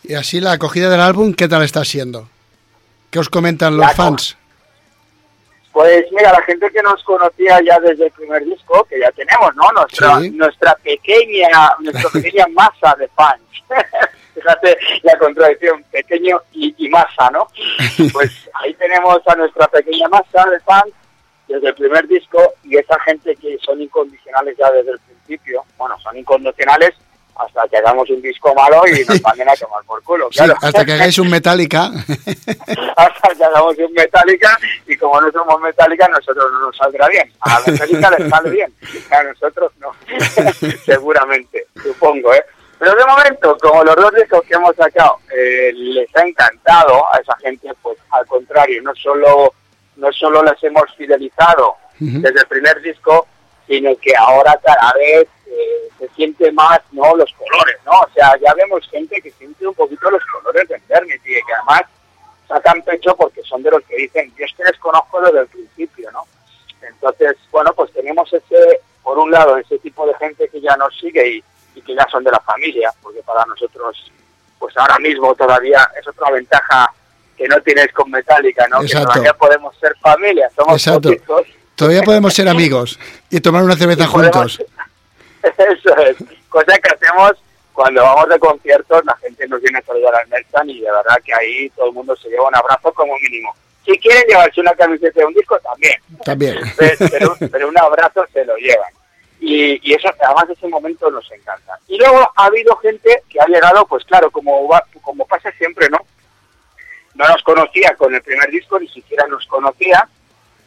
[0.03, 2.27] Y así la acogida del álbum, ¿qué tal está siendo?
[3.11, 4.37] ¿Qué os comentan los La fans?
[5.71, 9.53] Pues mira, la gente que nos conocía ya desde el primer disco, que ya tenemos,
[9.55, 9.71] ¿no?
[9.73, 10.29] Nuestra, Sí.
[10.31, 13.41] nuestra pequeña, nuestra pequeña masa de fans.
[14.35, 17.47] Fíjate la contradicción, pequeño y, y masa, ¿no?
[18.13, 20.91] Pues ahí tenemos a nuestra pequeña masa de fans
[21.47, 25.95] desde el primer disco y esa gente que son incondicionales ya desde el principio, bueno,
[26.01, 26.93] son incondicionales
[27.37, 30.55] hasta que hagamos un disco malo y nos manden a tomar por culo, Sí, claro.
[30.61, 31.85] hasta que hagáis un Metallica.
[32.95, 34.57] hasta que hagamos un Metallica
[34.87, 37.29] y como no somos Metallica nosotros no nos saldrá bien.
[37.41, 38.73] A la Metallica les sale bien,
[39.11, 39.91] a nosotros no.
[40.85, 42.43] Seguramente, supongo, ¿eh?
[42.77, 47.17] Pero de momento, como los dos discos que hemos sacado eh, les ha encantado a
[47.17, 49.53] esa gente, pues al contrario, no solo,
[49.95, 53.25] no solo les hemos fidelizado desde el primer disco,
[53.67, 57.91] sino que ahora cada vez eh, se siente más no los colores, ¿no?
[57.93, 61.83] O sea, ya vemos gente que siente un poquito los colores de y que además
[62.47, 65.47] sacan pecho porque son de los que dicen, yo es que les conozco desde el
[65.47, 66.25] principio, ¿no?
[66.81, 70.95] Entonces, bueno, pues tenemos ese, por un lado, ese tipo de gente que ya nos
[70.99, 71.43] sigue y,
[71.75, 74.11] y que ya son de la familia, porque para nosotros,
[74.57, 76.91] pues ahora mismo todavía es otra ventaja
[77.37, 78.81] que no tienes con Metallica, ¿no?
[78.81, 79.07] Exacto.
[79.07, 81.09] Que todavía podemos ser familia, somos Exacto.
[81.09, 81.47] poquitos.
[81.75, 82.97] Todavía podemos ser amigos
[83.29, 84.61] y tomar una cerveza juntos.
[85.43, 86.17] Eso es,
[86.49, 87.33] cosa que hacemos
[87.73, 91.17] cuando vamos de conciertos, la gente nos viene a saludar al Merchan y de verdad
[91.23, 93.53] que ahí todo el mundo se lleva un abrazo como mínimo.
[93.85, 96.57] Si quieren llevarse una camiseta de un disco, también, También.
[96.77, 98.91] Pe- pero, pero un abrazo se lo llevan.
[99.47, 101.77] Y, y eso, además, ese momento nos encanta.
[101.87, 105.87] Y luego ha habido gente que ha llegado, pues claro, como, va- como pasa siempre,
[105.89, 105.99] ¿no?
[107.15, 110.07] No nos conocía con el primer disco, ni siquiera nos conocía,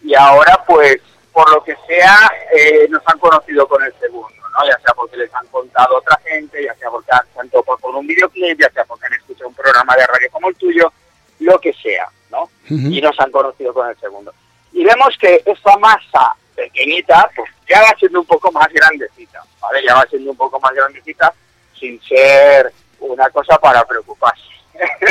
[0.02, 0.98] y ahora, pues,
[1.32, 4.66] por lo que sea, eh, nos han conocido con el segundo, ¿no?
[4.66, 7.78] Ya sea porque les han contado a otra gente, ya sea porque han tanto por,
[7.80, 10.92] por un videoclip, ya sea porque han escuchado un programa de radio como el tuyo,
[11.40, 12.48] lo que sea, ¿no?
[12.96, 14.32] Y nos han conocido con el segundo.
[14.72, 19.80] Y vemos que esa masa pequeñita, pues ya va siendo un poco más grandecita, ¿vale?
[19.86, 21.32] Ya va siendo un poco más grandecita
[21.78, 24.42] sin ser una cosa para preocuparse.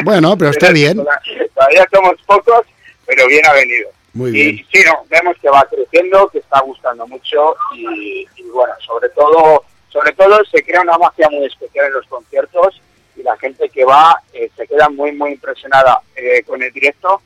[0.03, 0.97] Bueno, pero está bien.
[1.55, 2.65] Todavía- somos pocos,
[3.05, 3.89] pero bien ha venido.
[4.13, 4.65] Muy Y bien.
[4.71, 9.63] sí, no, vemos que va creciendo, que está gustando mucho y, y bueno, sobre todo,
[9.89, 12.81] sobre todo se crea una magia muy especial en los conciertos
[13.15, 17.21] y la gente que va eh, se queda muy muy impresionada eh, con el directo,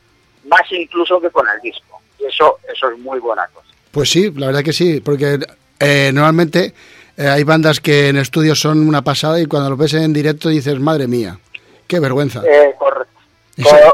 [0.45, 2.01] más incluso que con el disco.
[2.19, 3.67] Y eso, eso es muy buena cosa.
[3.91, 5.39] Pues sí, la verdad que sí, porque
[5.79, 6.73] eh, normalmente
[7.17, 10.49] eh, hay bandas que en estudio son una pasada y cuando lo ves en directo
[10.49, 11.37] dices, madre mía,
[11.87, 12.41] qué vergüenza.
[12.45, 13.11] Eh, correcto.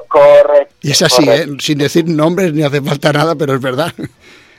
[0.08, 0.76] Correcto.
[0.82, 1.54] Y es así, correcto.
[1.54, 1.58] ¿eh?
[1.60, 3.94] sin decir nombres ni hace falta nada, pero es verdad.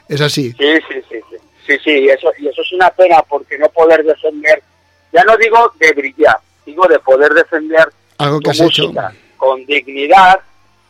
[0.08, 0.52] Es así.
[0.52, 1.36] Sí, sí, sí, sí.
[1.66, 4.62] Sí, sí, y eso, y eso es una pena porque no poder defender,
[5.12, 8.90] ya no digo de brillar, digo de poder defender Algo que tu has hecho.
[9.36, 10.40] con dignidad,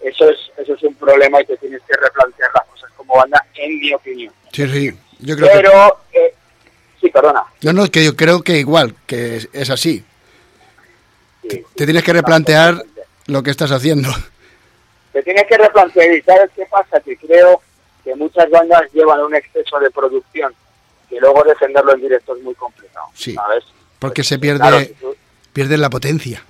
[0.00, 3.44] eso es, eso es un problema y te tienes que replantear las cosas como banda,
[3.54, 4.32] en mi opinión.
[4.52, 4.98] Sí, sí.
[5.20, 5.54] Yo creo que.
[5.56, 6.34] Pero, eh,
[7.00, 7.44] sí, perdona.
[7.60, 10.04] Yo no, que yo creo que igual, que es, es así.
[11.48, 12.82] Sí, Te tienes que replantear
[13.26, 14.10] lo que estás haciendo.
[15.12, 17.00] Te tienes que replantear y ¿sabes qué pasa?
[17.00, 17.60] Que creo
[18.04, 20.54] que muchas bandas llevan un exceso de producción
[21.08, 23.34] que luego defenderlo en directo es muy complicado, Sí.
[23.34, 23.64] ¿sabes?
[23.98, 25.16] Porque Pues, se pierde, claro, si tú-
[25.52, 26.44] pierde la potencia.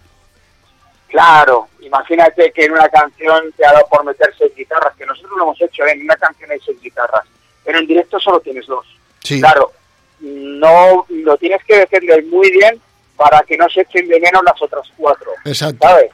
[1.08, 5.32] Claro, imagínate que en una canción te ha dado por meter seis guitarras, que nosotros
[5.36, 5.92] lo hemos hecho, ¿eh?
[5.92, 7.24] en una canción hay seis guitarras,
[7.64, 8.86] pero en directo solo tienes dos.
[9.20, 9.40] Sí.
[9.40, 9.72] Claro,
[10.20, 12.80] no lo tienes que defender muy bien
[13.16, 15.88] para que no se echen de menos las otras cuatro, Exacto.
[15.88, 16.10] ¿sabes?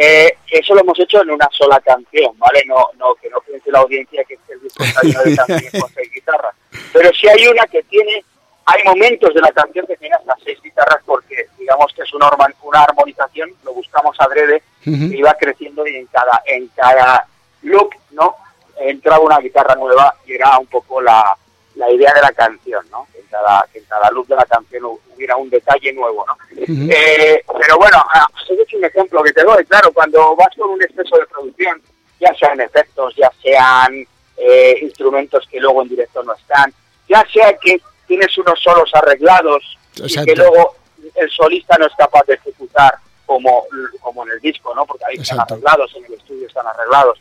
[0.00, 2.62] Eh, eso lo hemos hecho en una sola canción, ¿vale?
[2.66, 5.90] No, no que no piense la audiencia que el disco está lleno de canciones con
[5.92, 6.54] seis guitarras.
[6.92, 8.24] Pero sí hay una que tiene,
[8.66, 11.27] hay momentos de la canción que tiene hasta seis guitarras porque
[11.68, 12.30] digamos que es una,
[12.62, 15.10] una armonización, lo buscamos adrede, Ujú.
[15.10, 17.26] que iba creciendo y en cada, en cada
[17.60, 18.36] look, ¿no?
[18.80, 21.36] Entraba una guitarra nueva y era un poco la,
[21.74, 23.06] la idea de la canción, ¿no?
[23.12, 24.82] Que en cada, que en cada look de la canción
[25.14, 26.32] hubiera un detalle nuevo, ¿no?
[26.62, 26.88] Ujú.
[26.90, 29.62] Eh, pero bueno, ah, ese es un ejemplo que te doy.
[29.66, 31.82] Claro, cuando vas con un exceso de producción,
[32.18, 34.06] ya sean efectos, ya sean
[34.38, 36.72] eh, instrumentos que luego en directo no están,
[37.10, 40.24] ya sea que tienes unos solos arreglados y Exacto.
[40.32, 40.78] que luego
[41.20, 42.94] el solista no es capaz de ejecutar
[43.26, 43.64] como,
[44.00, 44.86] como en el disco, ¿no?
[44.86, 45.54] Porque ahí están Exacto.
[45.54, 47.18] arreglados, en el estudio están arreglados.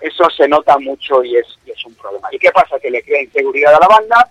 [0.00, 2.28] Eso se nota mucho y es, y es un problema.
[2.32, 2.78] ¿Y qué pasa?
[2.80, 4.28] Que le crea inseguridad a la banda,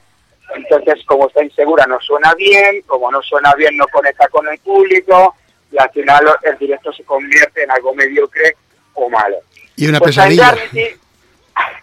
[0.55, 4.57] entonces como está insegura no suena bien, como no suena bien no conecta con el
[4.59, 5.35] público
[5.71, 8.55] y al final el directo se convierte en algo mediocre
[8.95, 9.37] o malo.
[9.75, 10.55] Y una Pues pesadilla.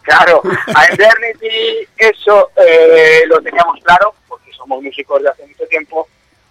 [0.02, 0.40] Claro,
[0.74, 6.08] a Indemnity eso eh, lo teníamos claro, porque somos músicos de hace mucho tiempo,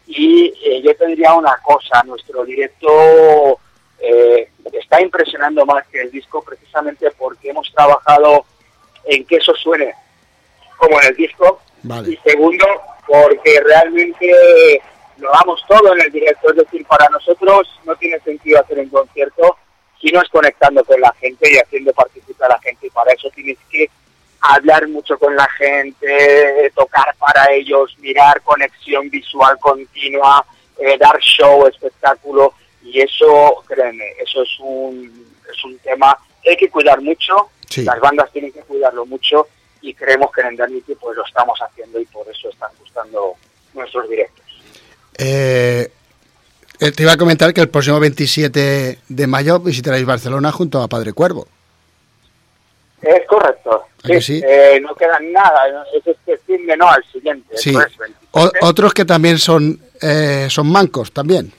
[0.07, 3.59] y eh, yo te diría una cosa, nuestro directo
[3.99, 8.45] eh, está impresionando más que el disco precisamente porque hemos trabajado
[9.05, 9.93] en que eso suene
[10.77, 12.11] como en el disco, Vale.
[12.11, 12.65] y segundo,
[13.07, 14.81] porque realmente
[15.17, 18.89] lo damos todo en el directo, es decir, para nosotros no tiene sentido hacer un
[18.89, 19.57] concierto
[20.01, 23.13] si no es conectando con la gente y haciendo participar a la gente, y para
[23.13, 23.89] eso tienes que
[24.53, 30.45] hablar mucho con la gente, tocar para ellos, mirar conexión visual continua,
[30.77, 36.57] eh, dar show, espectáculo, y eso, créeme, eso es un, es un tema que hay
[36.57, 37.83] que cuidar mucho, Sí.
[37.83, 39.47] las bandas tienen que cuidarlo mucho,
[39.81, 43.33] y creemos que en Endemnity pues lo estamos haciendo y por eso están gustando
[43.73, 44.45] nuestros directos.
[45.17, 45.91] Eh,
[46.79, 50.87] eh, te iba a comentar que el próximo 27 de mayo visitaréis Barcelona junto a
[50.87, 51.47] Padre Cuervo.
[53.05, 53.85] Es correcto.
[54.03, 54.41] ¿A que sí?
[54.45, 55.61] eh, no queda nada,
[55.93, 57.55] es este fin de no al siguiente.
[57.57, 57.69] Sí.
[57.71, 58.27] eso es, 27.
[58.31, 61.51] O- otros que también son, eh, son mancos también.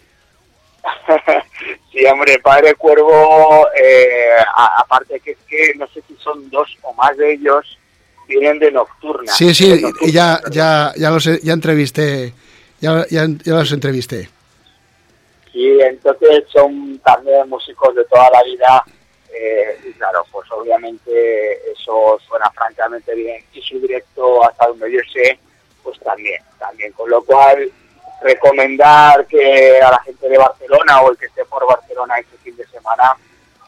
[1.93, 6.69] sí, hombre, Padre Cuervo, eh, a- aparte que es que no sé si son dos
[6.83, 7.79] o más de ellos,
[8.29, 9.33] vienen de Nocturna.
[9.33, 12.33] Sí, sí, y ya, ya, ya los ya entrevisté,
[12.81, 14.29] ya, ya, ya los entrevisté.
[15.53, 18.85] Sí, entonces son también músicos de toda la vida
[19.39, 25.01] eh, y claro, pues obviamente eso suena francamente bien y su directo hasta donde yo
[25.13, 25.39] sé,
[25.83, 27.71] pues también, también, con lo cual
[28.23, 32.57] recomendar que a la gente de Barcelona o el que esté por Barcelona este fin
[32.57, 33.15] de semana,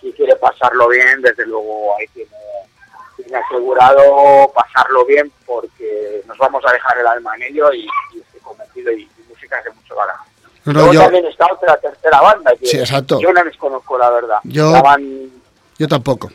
[0.00, 2.30] si quiere pasarlo bien, desde luego ahí tiene,
[3.16, 8.20] tiene asegurado pasarlo bien porque nos vamos a dejar el alma en ello y, y
[8.20, 9.94] estoy convencido y, y música de mucho
[10.64, 13.18] no, Luego yo, también está otra tercera banda que Sí, exacto.
[13.20, 14.38] yo no les conozco la verdad.
[14.44, 15.30] Yo- Estaban-
[15.78, 16.30] yo tampoco.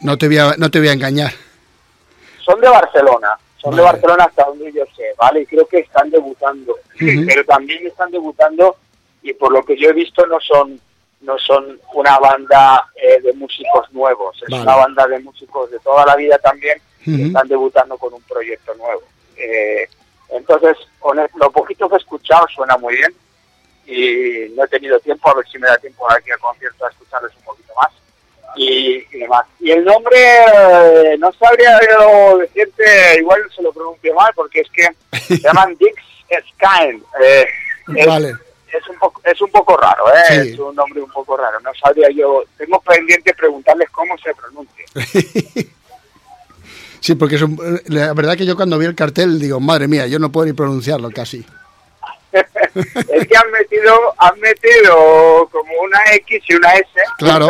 [0.00, 1.32] No te voy a, no te voy a engañar.
[2.44, 3.82] son de Barcelona, son de.
[3.82, 5.40] Barcelona hasta donde yo sé, ¿vale?
[5.42, 8.76] Y creo que están debutando, pero también están debutando
[9.22, 10.80] y por lo que yo he visto no son
[11.22, 14.62] no son una banda eh, de músicos nuevos, es Vale.
[14.62, 18.74] una banda de músicos de toda la vida también que están debutando con un proyecto
[18.74, 19.02] nuevo.
[19.36, 19.88] Eh,
[20.30, 23.14] entonces, con el- lo poquito que he escuchado suena muy bien
[23.86, 26.90] y no he tenido tiempo, a ver si me da tiempo aquí al concierto a
[26.90, 27.90] escucharles un poquito más
[28.56, 29.44] y, y demás.
[29.60, 31.78] Y el nombre, eh, no sabría
[32.38, 34.88] decirte, igual se lo pronuncio mal porque es que
[35.20, 35.94] se llaman Dix
[36.54, 37.00] Skyne.
[37.22, 37.46] Eh,
[37.96, 38.28] es, Vale.
[38.72, 40.22] es un poco es un poco raro, ¿eh?
[40.42, 40.48] Sí.
[40.52, 41.60] es un nombre un poco raro.
[41.60, 44.84] No sabría yo, tengo pendiente preguntarles cómo se pronuncia.
[47.00, 50.08] Sí, porque es un- la verdad que yo cuando vi el cartel digo, madre mía,
[50.08, 51.44] yo no puedo ni pronunciarlo casi.
[52.32, 56.88] es que han metido han metido como una X y una S
[57.18, 57.48] Claro.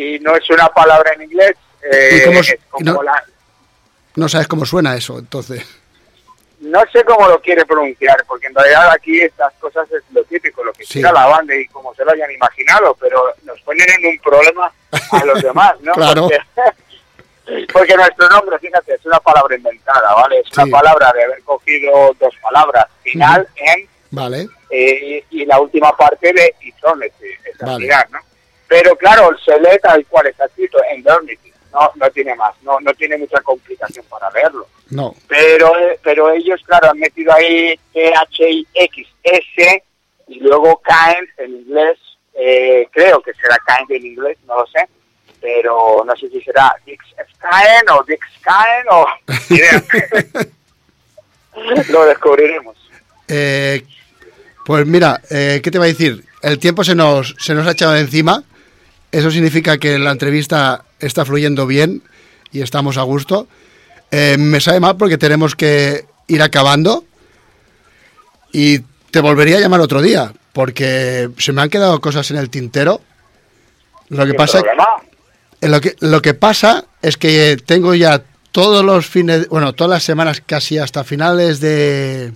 [0.00, 3.22] Y no es una palabra en inglés eh, ¿Y cómo es- es como no- la
[4.16, 5.64] No sabes cómo suena eso, entonces.
[6.60, 10.64] no sé cómo lo quiere pronunciar porque en realidad aquí estas cosas es lo típico
[10.64, 11.00] lo que Sí.
[11.00, 14.72] la banda y como se lo hayan imaginado pero nos ponen en un problema
[15.12, 15.92] a los demás ¿no?
[15.92, 16.28] Claro.
[16.28, 20.60] porque, porque nuestro nombre fíjate es una palabra inventada vale es Sí.
[20.60, 24.48] una palabra de haber cogido dos palabras final en Vale.
[24.70, 27.50] eh, y, y la última parte de Eternity, Vale.
[27.54, 28.18] eternidad, ¿no?
[28.68, 32.92] Pero claro, se lee tal cual está escrito, Eternity, no, no tiene más, no, no
[32.94, 34.66] tiene mucha complicación para leerlo.
[34.90, 35.14] No.
[35.26, 39.84] Pero, pero ellos, claro, han metido ahí T-H-I-X-S
[40.28, 41.98] y luego caen en inglés,
[42.34, 44.86] eh, creo que será caen en inglés, no lo sé,
[45.40, 46.98] pero no sé si será Dix
[47.38, 49.06] Caen o Dix Caen o...
[51.92, 52.76] lo descubriremos.
[53.28, 53.82] Eh,
[54.64, 56.24] pues mira, eh, ¿qué te va a decir?
[56.42, 58.44] El tiempo se nos, se nos ha echado encima.
[59.10, 62.02] Eso significa que la entrevista está fluyendo bien
[62.52, 63.48] y estamos a gusto.
[64.10, 67.04] Eh, me sabe mal porque tenemos que ir acabando
[68.52, 68.80] y
[69.10, 73.00] te volvería a llamar otro día porque se me han quedado cosas en el tintero.
[74.08, 74.62] Lo que pasa
[75.60, 80.02] Lo que, lo que pasa es que tengo ya todos los fines, bueno, todas las
[80.02, 82.32] semanas casi hasta finales de,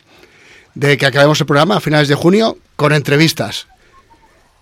[0.75, 3.67] de que acabemos el programa, a finales de junio, con entrevistas.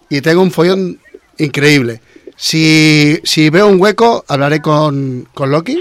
[0.08, 1.00] Y tengo un follón
[1.40, 2.00] increíble.
[2.36, 5.80] Si, si veo un hueco, hablaré con, con Loki,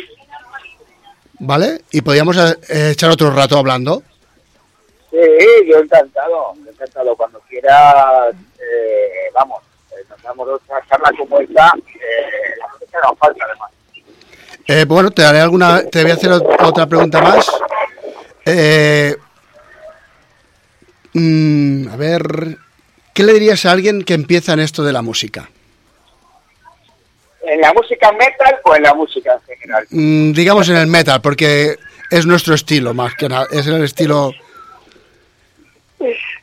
[1.39, 1.82] ¿vale?
[1.91, 4.03] Y podríamos eh, echar otro rato hablando.
[5.10, 5.18] Sí,
[5.68, 7.16] yo encantado, encantado.
[7.16, 13.18] Cuando quieras, eh, vamos, eh, nos damos otra charla como esta, eh, la música nos
[13.18, 13.72] falta además.
[14.68, 17.49] Eh, bueno, te haré alguna, te voy a hacer ot- otra pregunta más.
[18.45, 19.16] Eh,
[21.14, 22.57] mm, a ver,
[23.20, 25.49] ¿qué le dirías a alguien que empieza en esto de la música?
[27.41, 29.86] ¿En la música metal o en la música en general?
[29.89, 31.76] Mm, digamos en el metal, porque
[32.09, 34.32] es nuestro estilo más que nada, es el estilo.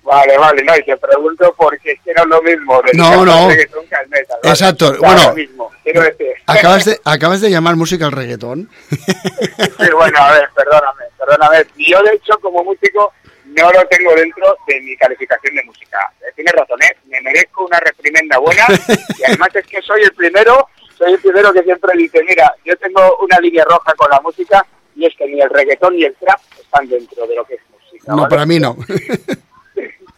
[0.02, 2.82] Vale, vale, no, y te pregunto porque es que no es lo mismo.
[2.92, 3.48] No, no.
[3.48, 4.52] reggaetón que al metal, ¿vale?
[4.52, 5.28] Exacto, bueno.
[5.28, 6.34] lo mismo, quiero decir.
[6.44, 8.68] Acabas de, acabas de llamar música al reggaetón.
[8.90, 11.64] Sí, bueno, a ver, perdóname, perdóname.
[11.78, 13.14] Yo, de hecho, como músico,
[13.62, 16.12] no lo tengo dentro de mi calificación de música.
[16.20, 16.96] Eh, Tienes razón, ¿eh?
[17.06, 18.64] Me merezco una reprimenda buena
[19.18, 22.76] y además es que soy el primero, soy el primero que siempre dice, mira, yo
[22.76, 26.14] tengo una línea roja con la música y es que ni el reggaetón ni el
[26.16, 28.04] trap están dentro de lo que es música.
[28.12, 28.28] No, ¿vale?
[28.30, 28.76] para mí no.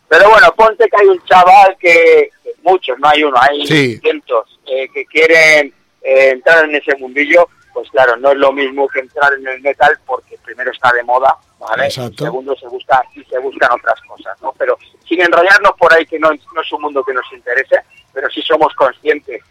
[0.08, 3.98] Pero bueno, ponte que hay un chaval que, que muchos, no hay uno, hay Sí.
[3.98, 5.72] cientos eh, que quieren
[6.02, 7.46] eh, entrar en ese mundillo,
[7.78, 11.04] pues claro, no es lo mismo que entrar en el metal porque primero está de
[11.04, 11.84] moda, ¿vale?
[11.84, 12.24] Exacto.
[12.24, 14.52] Y segundo se busca y se buscan otras cosas, ¿no?
[14.58, 14.76] Pero
[15.06, 17.76] sin enrollarnos por ahí que no, no es un mundo que nos interese,
[18.12, 19.44] pero sí somos conscientes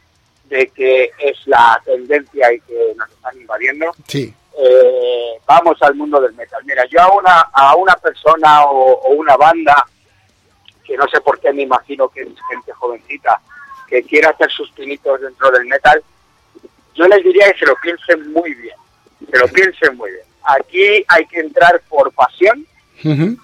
[0.44, 6.20] de que es la tendencia y que nos están invadiendo Sí, eh, vamos al mundo
[6.20, 6.62] del metal.
[6.66, 9.88] Mira, yo a una, a una persona o, o una banda,
[10.84, 13.40] que no sé por qué me imagino que es gente jovencita,
[13.88, 16.04] que quiera hacer sus pinitos dentro del metal,
[16.98, 18.76] yo les diría que se lo piensen muy bien,
[19.32, 20.24] se lo piensen muy bien.
[20.44, 22.66] Aquí hay que entrar por pasión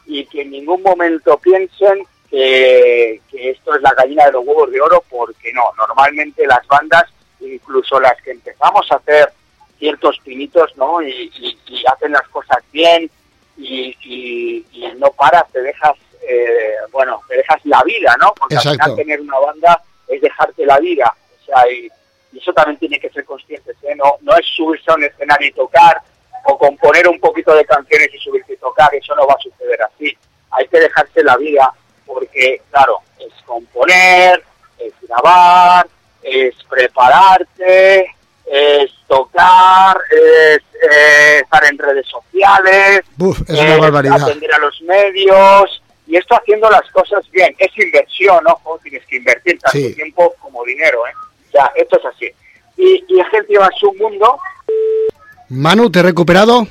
[0.07, 4.71] y que en ningún momento piensen que, que esto es la gallina de los huevos
[4.71, 7.03] de oro, porque no, normalmente las bandas,
[7.39, 9.31] incluso las que empezamos a hacer
[9.77, 11.01] ciertos pinitos, ¿no?
[11.03, 13.09] Y, y- y hacen las cosas bien
[13.57, 14.65] y,
[14.97, 15.93] no paras, te dejas,
[16.27, 18.33] eh, bueno, te dejas la vida, ¿no?
[18.39, 21.89] Porque al final tener una banda es dejarte la vida, o sea, y,
[22.33, 23.95] y eso también tiene que ser consciente, ¿eh?
[23.95, 26.01] No, no es subirse a un escenario y tocar,
[26.45, 29.79] o componer un poquito de canciones y subirse y tocar, eso no va a suceder
[29.83, 30.17] así.
[30.51, 31.71] Hay que dejarse la vida,
[32.05, 34.43] porque, claro, es componer,
[34.79, 35.87] es grabar,
[36.21, 38.11] es prepararte,
[38.45, 40.59] es tocar, es
[40.91, 43.01] eh, estar en redes sociales,
[43.47, 44.21] es eh, una barbaridad.
[44.23, 47.55] atender a los medios, y esto haciendo las cosas bien.
[47.57, 49.95] Es inversión, ojo, tienes que invertir tanto Sí.
[49.95, 51.11] tiempo como dinero, ¿eh?
[51.53, 52.31] O sea, esto es así.
[52.77, 54.39] Y, y encima es un mundo
[55.49, 56.65] Manu, ¿te he recuperado?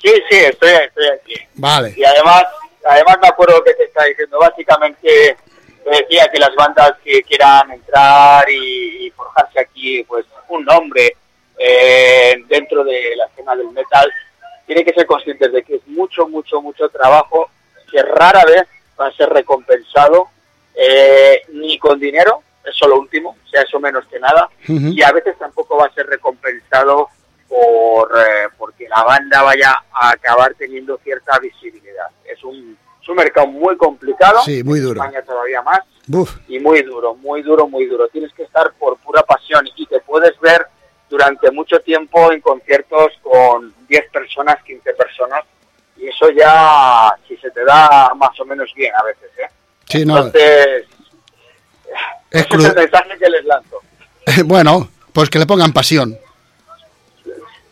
[0.00, 1.34] Sí, sí, estoy, estoy aquí.
[1.54, 1.92] Vale.
[1.96, 2.44] Y además,
[2.86, 5.36] además me acuerdo que te está diciendo, básicamente
[5.82, 11.16] te decía que las bandas que quieran entrar y, y forjarse aquí pues un nombre
[11.58, 14.08] eh, dentro de la escena del metal,
[14.66, 17.50] tienen que ser conscientes de que es mucho, mucho, mucho trabajo
[17.90, 18.66] que rara vez
[19.00, 20.28] va a ser recompensado
[20.76, 25.12] eh, ni con dinero, eso lo último, o sea, eso menos que nada, y a
[25.12, 27.08] veces tampoco va a ser recompensado
[27.48, 32.08] por eh, porque la banda vaya a acabar teniendo cierta visibilidad.
[32.24, 35.02] Es un, es un mercado muy complicado, Sí, muy duro.
[35.02, 35.80] España todavía más,
[36.48, 38.08] y muy duro, muy duro, muy duro.
[38.08, 40.66] Tienes que estar por pura pasión y te puedes ver
[41.08, 45.44] durante mucho tiempo en conciertos con 10 personas, 15 personas,
[45.96, 49.48] y eso ya, si se te da más o menos bien a veces, ¿eh?
[49.86, 50.16] sí, no.
[50.16, 50.86] Entonces,
[52.23, 53.80] Es ese es cru- el mensaje que les lanzo.
[54.44, 56.16] Bueno, pues que le pongan pasión.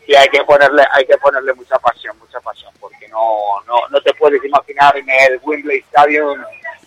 [0.07, 4.01] y hay que ponerle hay que ponerle mucha pasión mucha pasión porque no no no
[4.01, 6.37] te puedes imaginar en el Wembley Stadium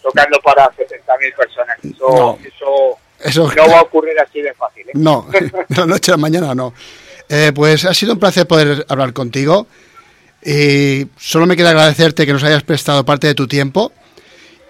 [0.02, 2.38] tocando para 70.000 personas eso No.
[2.46, 4.92] eso Eso no va a ocurrir así de fácil ¿eh?
[4.94, 6.74] No, de la noche a la mañana no.
[7.28, 9.66] Eh, pues ha sido un placer poder hablar contigo.
[10.44, 13.90] Y solo me queda agradecerte que nos hayas prestado parte de tu tiempo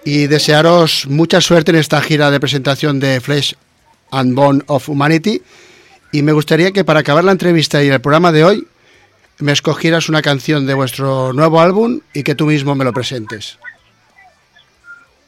[0.03, 3.55] y desearos mucha suerte en esta gira de presentación de Flesh
[4.11, 5.41] and Bone of Humanity.
[6.11, 8.67] Y me gustaría que para acabar la entrevista y el programa de hoy
[9.39, 13.59] me escogieras una canción de vuestro nuevo álbum y que tú mismo me lo presentes.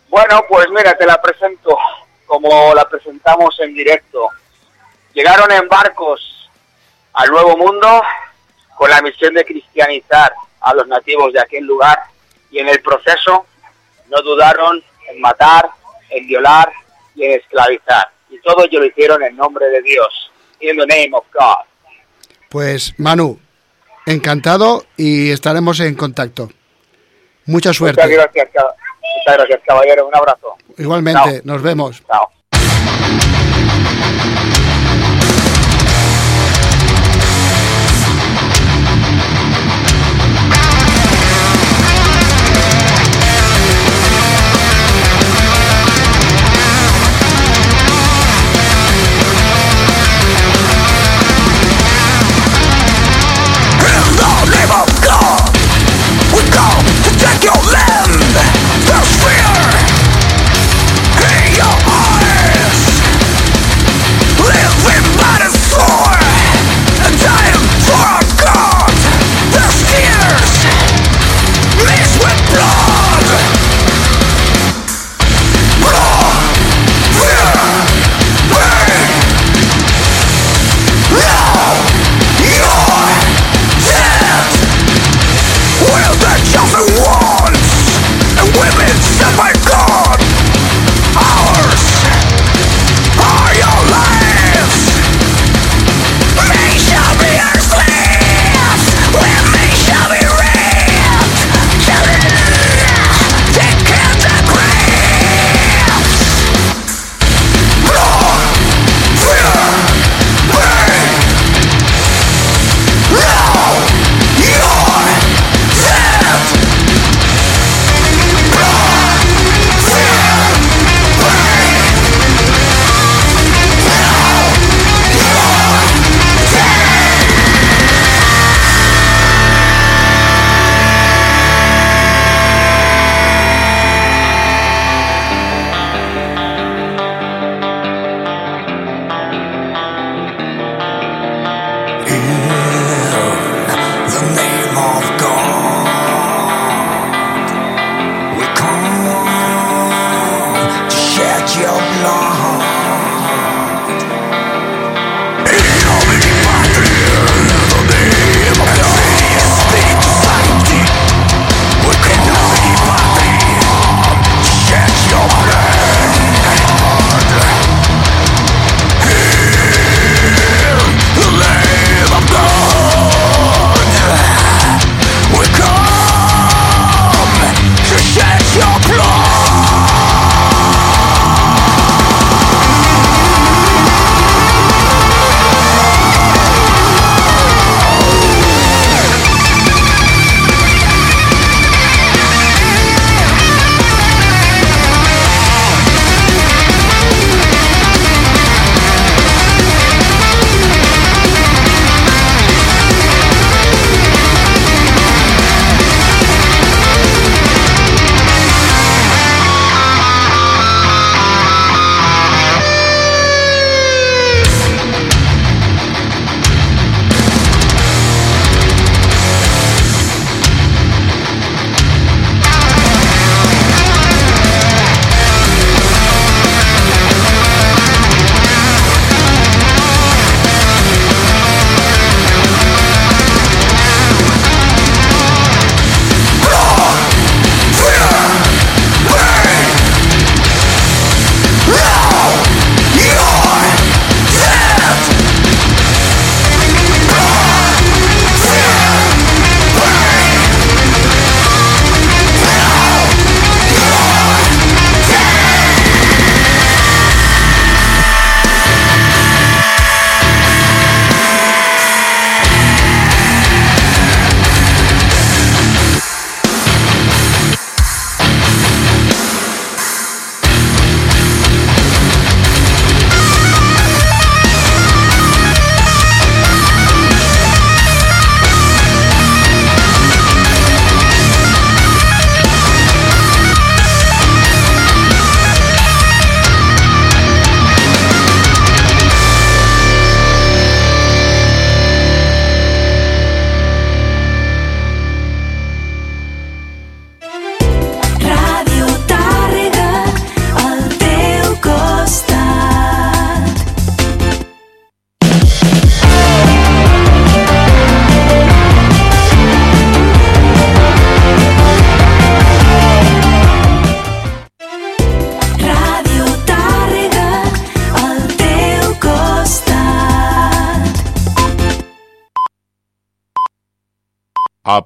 [0.09, 1.77] bueno pues mira te la presento
[2.25, 4.29] como la presentamos en directo
[5.13, 6.49] llegaron en barcos
[7.13, 8.01] al Nuevo Mundo
[8.75, 11.99] con la misión de cristianizar a los nativos de aquel lugar
[12.49, 13.45] y en el proceso
[14.09, 15.69] no dudaron en matar,
[16.09, 16.71] en violar
[17.15, 18.09] y en esclavizar.
[18.29, 21.65] Y todo ello lo hicieron en nombre de Dios, in the name of God.
[22.49, 23.39] Pues Manu,
[24.05, 26.49] encantado y estaremos en contacto.
[27.45, 28.01] Mucha suerte.
[28.01, 30.07] Muchas gracias, muchas gracias, caballero.
[30.07, 30.55] Un abrazo.
[30.77, 31.41] Igualmente, Chao.
[31.43, 32.03] nos vemos.
[32.05, 32.31] Chao.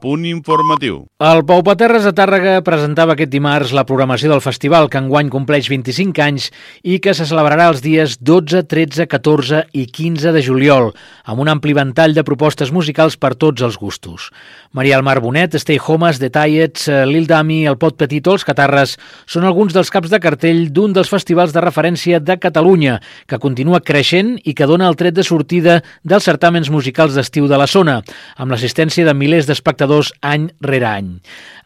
[0.04, 1.06] Punt informatiu.
[1.24, 5.70] El Pau Paterres de Tàrrega presentava aquest dimarts la programació del festival que enguany compleix
[5.72, 6.50] 25 anys
[6.84, 10.90] i que se celebrarà els dies 12, 13, 14 i 15 de juliol,
[11.24, 14.28] amb un ampli ventall de propostes musicals per tots els gustos.
[14.76, 18.44] Maria Almar Bonet, Stay Homes, The Tiets, eh, Lil Dami, El Pot Petit o Els
[18.44, 22.98] Catarres són alguns dels caps de cartell d'un dels festivals de referència de Catalunya,
[23.28, 27.62] que continua creixent i que dona el tret de sortida dels certàmens musicals d'estiu de
[27.62, 28.02] la zona,
[28.36, 31.10] amb l'assistència de milers d'espectadors any rere any.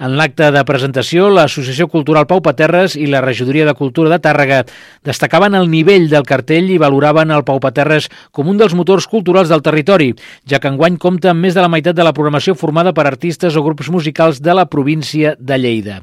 [0.03, 4.59] En l'acte de presentació, l'Associació Cultural Pau Paterres i la Regidoria de Cultura de Tàrrega
[5.07, 9.49] destacaven el nivell del cartell i valoraven el Pau Paterres com un dels motors culturals
[9.49, 10.11] del territori,
[10.45, 13.55] ja que enguany compta amb més de la meitat de la programació formada per artistes
[13.55, 16.01] o grups musicals de la província de Lleida.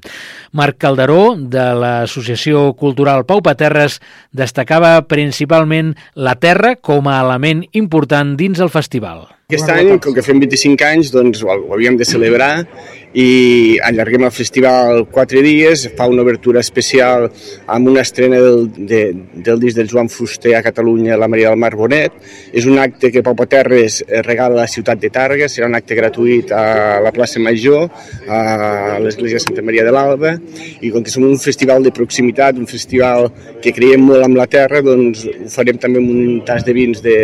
[0.53, 4.01] Marc Calderó, de l'Associació Cultural Pau Paterres,
[4.33, 9.27] destacava principalment la terra com a element important dins el festival.
[9.45, 12.65] Aquest any, com que fem 25 anys, doncs ho havíem de celebrar
[13.13, 17.27] i allarguem el festival quatre dies, fa una obertura especial
[17.71, 19.03] amb una estrena del, de,
[19.45, 22.17] del disc del Joan Fuster a Catalunya, la Maria del Mar Bonet.
[22.57, 26.01] És un acte que Pau Paterres regala a la ciutat de Tàrrega, serà un acte
[26.01, 26.65] gratuït a
[27.05, 27.87] la plaça Major,
[28.25, 30.39] a l'església de Santa Maria de l'Alba,
[30.81, 33.29] i com que som un festival de proximitat, un festival
[33.61, 37.05] que creiem molt amb la terra, doncs ho farem també amb un tas de vins
[37.05, 37.19] de,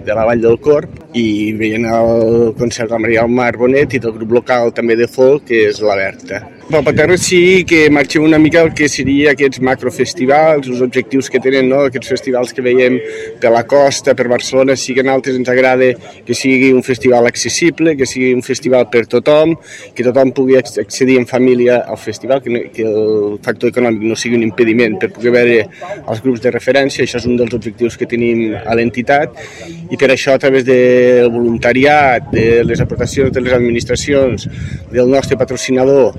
[0.00, 4.14] de la Vall del Corp i veient el concert de Maria Mar Bonet i del
[4.18, 6.42] grup local també de folk, que és la Berta.
[6.66, 11.38] Pel Paterra sí que marxem una mica el que seria aquests macrofestivals, els objectius que
[11.38, 11.84] tenen, no?
[11.86, 12.96] aquests festivals que veiem
[13.38, 15.92] per la costa, per Barcelona, sí que a nosaltres ens agrada
[16.26, 19.52] que sigui un festival accessible, que sigui un festival per tothom,
[19.94, 24.02] que tothom pugui ac- accedir en família al festival, que, no, que el factor econòmic
[24.10, 25.60] no sigui un impediment per poder veure
[26.02, 29.38] els grups de referència, això és un dels objectius que tenim a l'entitat,
[29.86, 34.50] i per això a través del voluntariat, de les aportacions de les administracions,
[34.90, 36.10] del nostre patrocinador,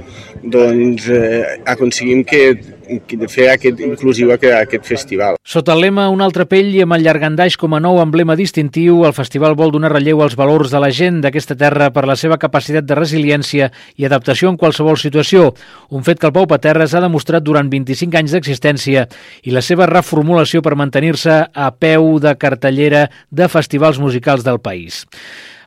[0.51, 2.41] doncs eh, aconseguim que,
[3.07, 5.37] que fer aquest inclusiu aquest, aquest festival.
[5.43, 9.03] Sota el lema Un altre pell i amb el llargandaix com a nou emblema distintiu,
[9.07, 12.39] el festival vol donar relleu als valors de la gent d'aquesta terra per la seva
[12.41, 15.51] capacitat de resiliència i adaptació en qualsevol situació,
[15.89, 19.07] un fet que el Pau Paterres ha demostrat durant 25 anys d'existència
[19.43, 25.05] i la seva reformulació per mantenir-se a peu de cartellera de festivals musicals del país.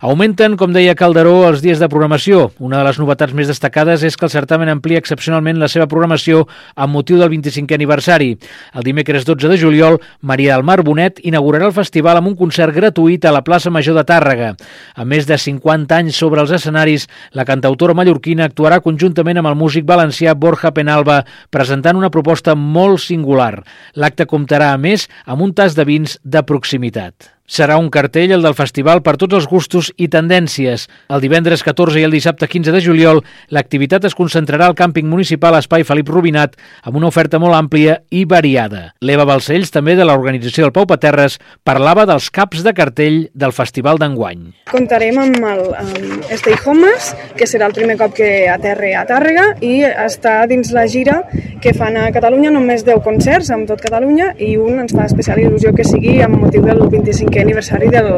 [0.00, 2.46] Augmenten, com deia Calderó, els dies de programació.
[2.64, 6.46] Una de les novetats més destacades és que el certamen amplia excepcionalment la seva programació
[6.72, 8.30] amb motiu del 25è aniversari.
[8.72, 12.72] El dimecres 12 de juliol, Maria del Mar Bonet inaugurarà el festival amb un concert
[12.72, 14.54] gratuït a la plaça Major de Tàrrega.
[14.96, 17.04] A més de 50 anys sobre els escenaris,
[17.36, 21.18] la cantautora mallorquina actuarà conjuntament amb el músic valencià Borja Penalba,
[21.52, 23.66] presentant una proposta molt singular.
[24.00, 27.34] L'acte comptarà, a més, amb un tas de vins de proximitat.
[27.50, 30.84] Serà un cartell, el del festival, per tots els gustos i tendències.
[31.10, 33.18] El divendres 14 i el dissabte 15 de juliol,
[33.50, 36.54] l'activitat es concentrarà al càmping municipal Espai Felip Rubinat,
[36.86, 38.92] amb una oferta molt àmplia i variada.
[39.02, 43.98] L'Eva Balcells, també de l'organització del Pau Paterres, parlava dels caps de cartell del festival
[43.98, 44.46] d'enguany.
[44.70, 49.48] Comptarem amb el um, Stay Homes, que serà el primer cop que aterre a Tàrrega
[49.58, 51.24] i està dins la gira
[51.60, 55.42] que fan a Catalunya només 10 concerts amb tot Catalunya i un ens fa especial
[55.42, 58.10] il·lusió que sigui amb motiu del 25è aniversari del,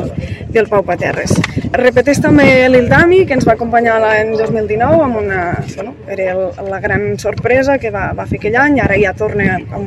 [0.53, 1.35] del Pau Paterres.
[1.73, 5.43] Repeteix també l'Il Dami, que ens va acompanyar l'any 2019 amb una...
[5.75, 9.59] Bueno, era el, la gran sorpresa que va, va fer aquell any, ara ja torna
[9.71, 9.87] com,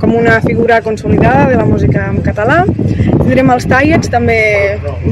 [0.00, 2.62] com una figura consolidada de la música en català.
[3.32, 4.38] Tindrem els Tiets, també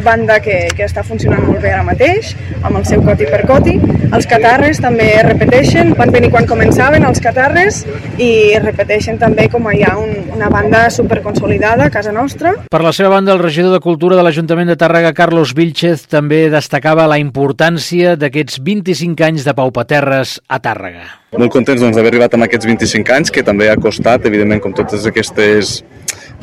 [0.04, 3.76] banda que, que està funcionant molt bé ara mateix, amb el seu coti per coti.
[4.10, 7.84] Els Catarres també repeteixen, van venir quan començaven els Catarres
[8.20, 12.56] i repeteixen també com hi ha un, una banda superconsolidada a casa nostra.
[12.68, 16.46] Per la seva banda, el regidor de Cultura de l'Ajuntament de Tàrrega, Carlos Vilchez, també
[16.48, 21.04] destacava la importància d'aquests 25 anys de Pau Paterres a Tàrrega.
[21.36, 24.72] Molt contents doncs, d'haver arribat amb aquests 25 anys, que també ha costat, evidentment, com
[24.72, 25.82] totes aquestes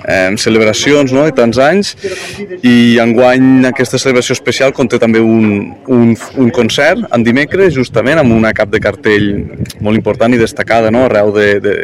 [0.06, 1.26] eh, celebracions no?
[1.28, 1.94] i tants anys
[2.62, 8.36] i enguany aquesta celebració especial conté també un, un, un concert en dimecres justament amb
[8.36, 9.28] una cap de cartell
[9.82, 11.06] molt important i destacada no?
[11.08, 11.76] arreu de, de,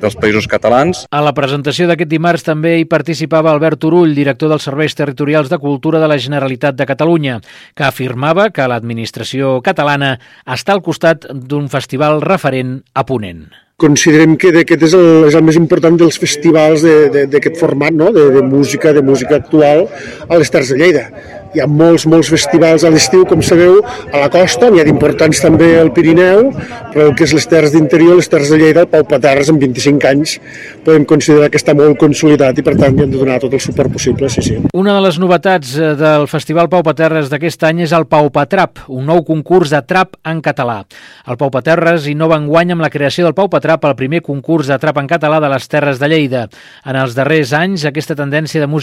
[0.00, 4.66] dels països catalans A la presentació d'aquest dimarts també hi participava Albert Turull, director dels
[4.66, 7.40] Serveis Territorials de Cultura de la Generalitat de Catalunya,
[7.74, 13.63] que afirmava que l'administració catalana està al costat d'un festival referent a Ponent.
[13.76, 17.92] Considerem que aquest és el, és el més important dels festivals de- de- d'aquest format,
[17.92, 18.12] no?
[18.14, 19.88] de, de música, de música actual
[20.28, 21.08] a les Terres de Lleida.
[21.54, 23.78] Hi ha molts, molts festivals a l'estiu, com sabeu,
[24.10, 26.48] a la costa, n'hi ha d'importants també al Pirineu,
[26.92, 29.60] però el que és les terres d'interior, les terres de Lleida, el Pau Paterres, en
[29.62, 30.36] 25 anys,
[30.84, 33.62] podem considerar que està molt consolidat i per tant hi hem de donar tot el
[33.62, 34.58] suport possible, sí, sí.
[34.74, 38.84] Una de les novetats eh, del Festival Pau Paterres d'aquest any és el Pau Patrap,
[38.90, 40.80] un nou concurs de trap en català.
[41.30, 44.78] El Pau Paterres innova enguany amb la creació del Pau Patrap, el primer concurs de
[44.82, 46.46] trap en català de les Terres de Lleida.
[46.84, 48.72] En els darrers anys, aquesta tendència de música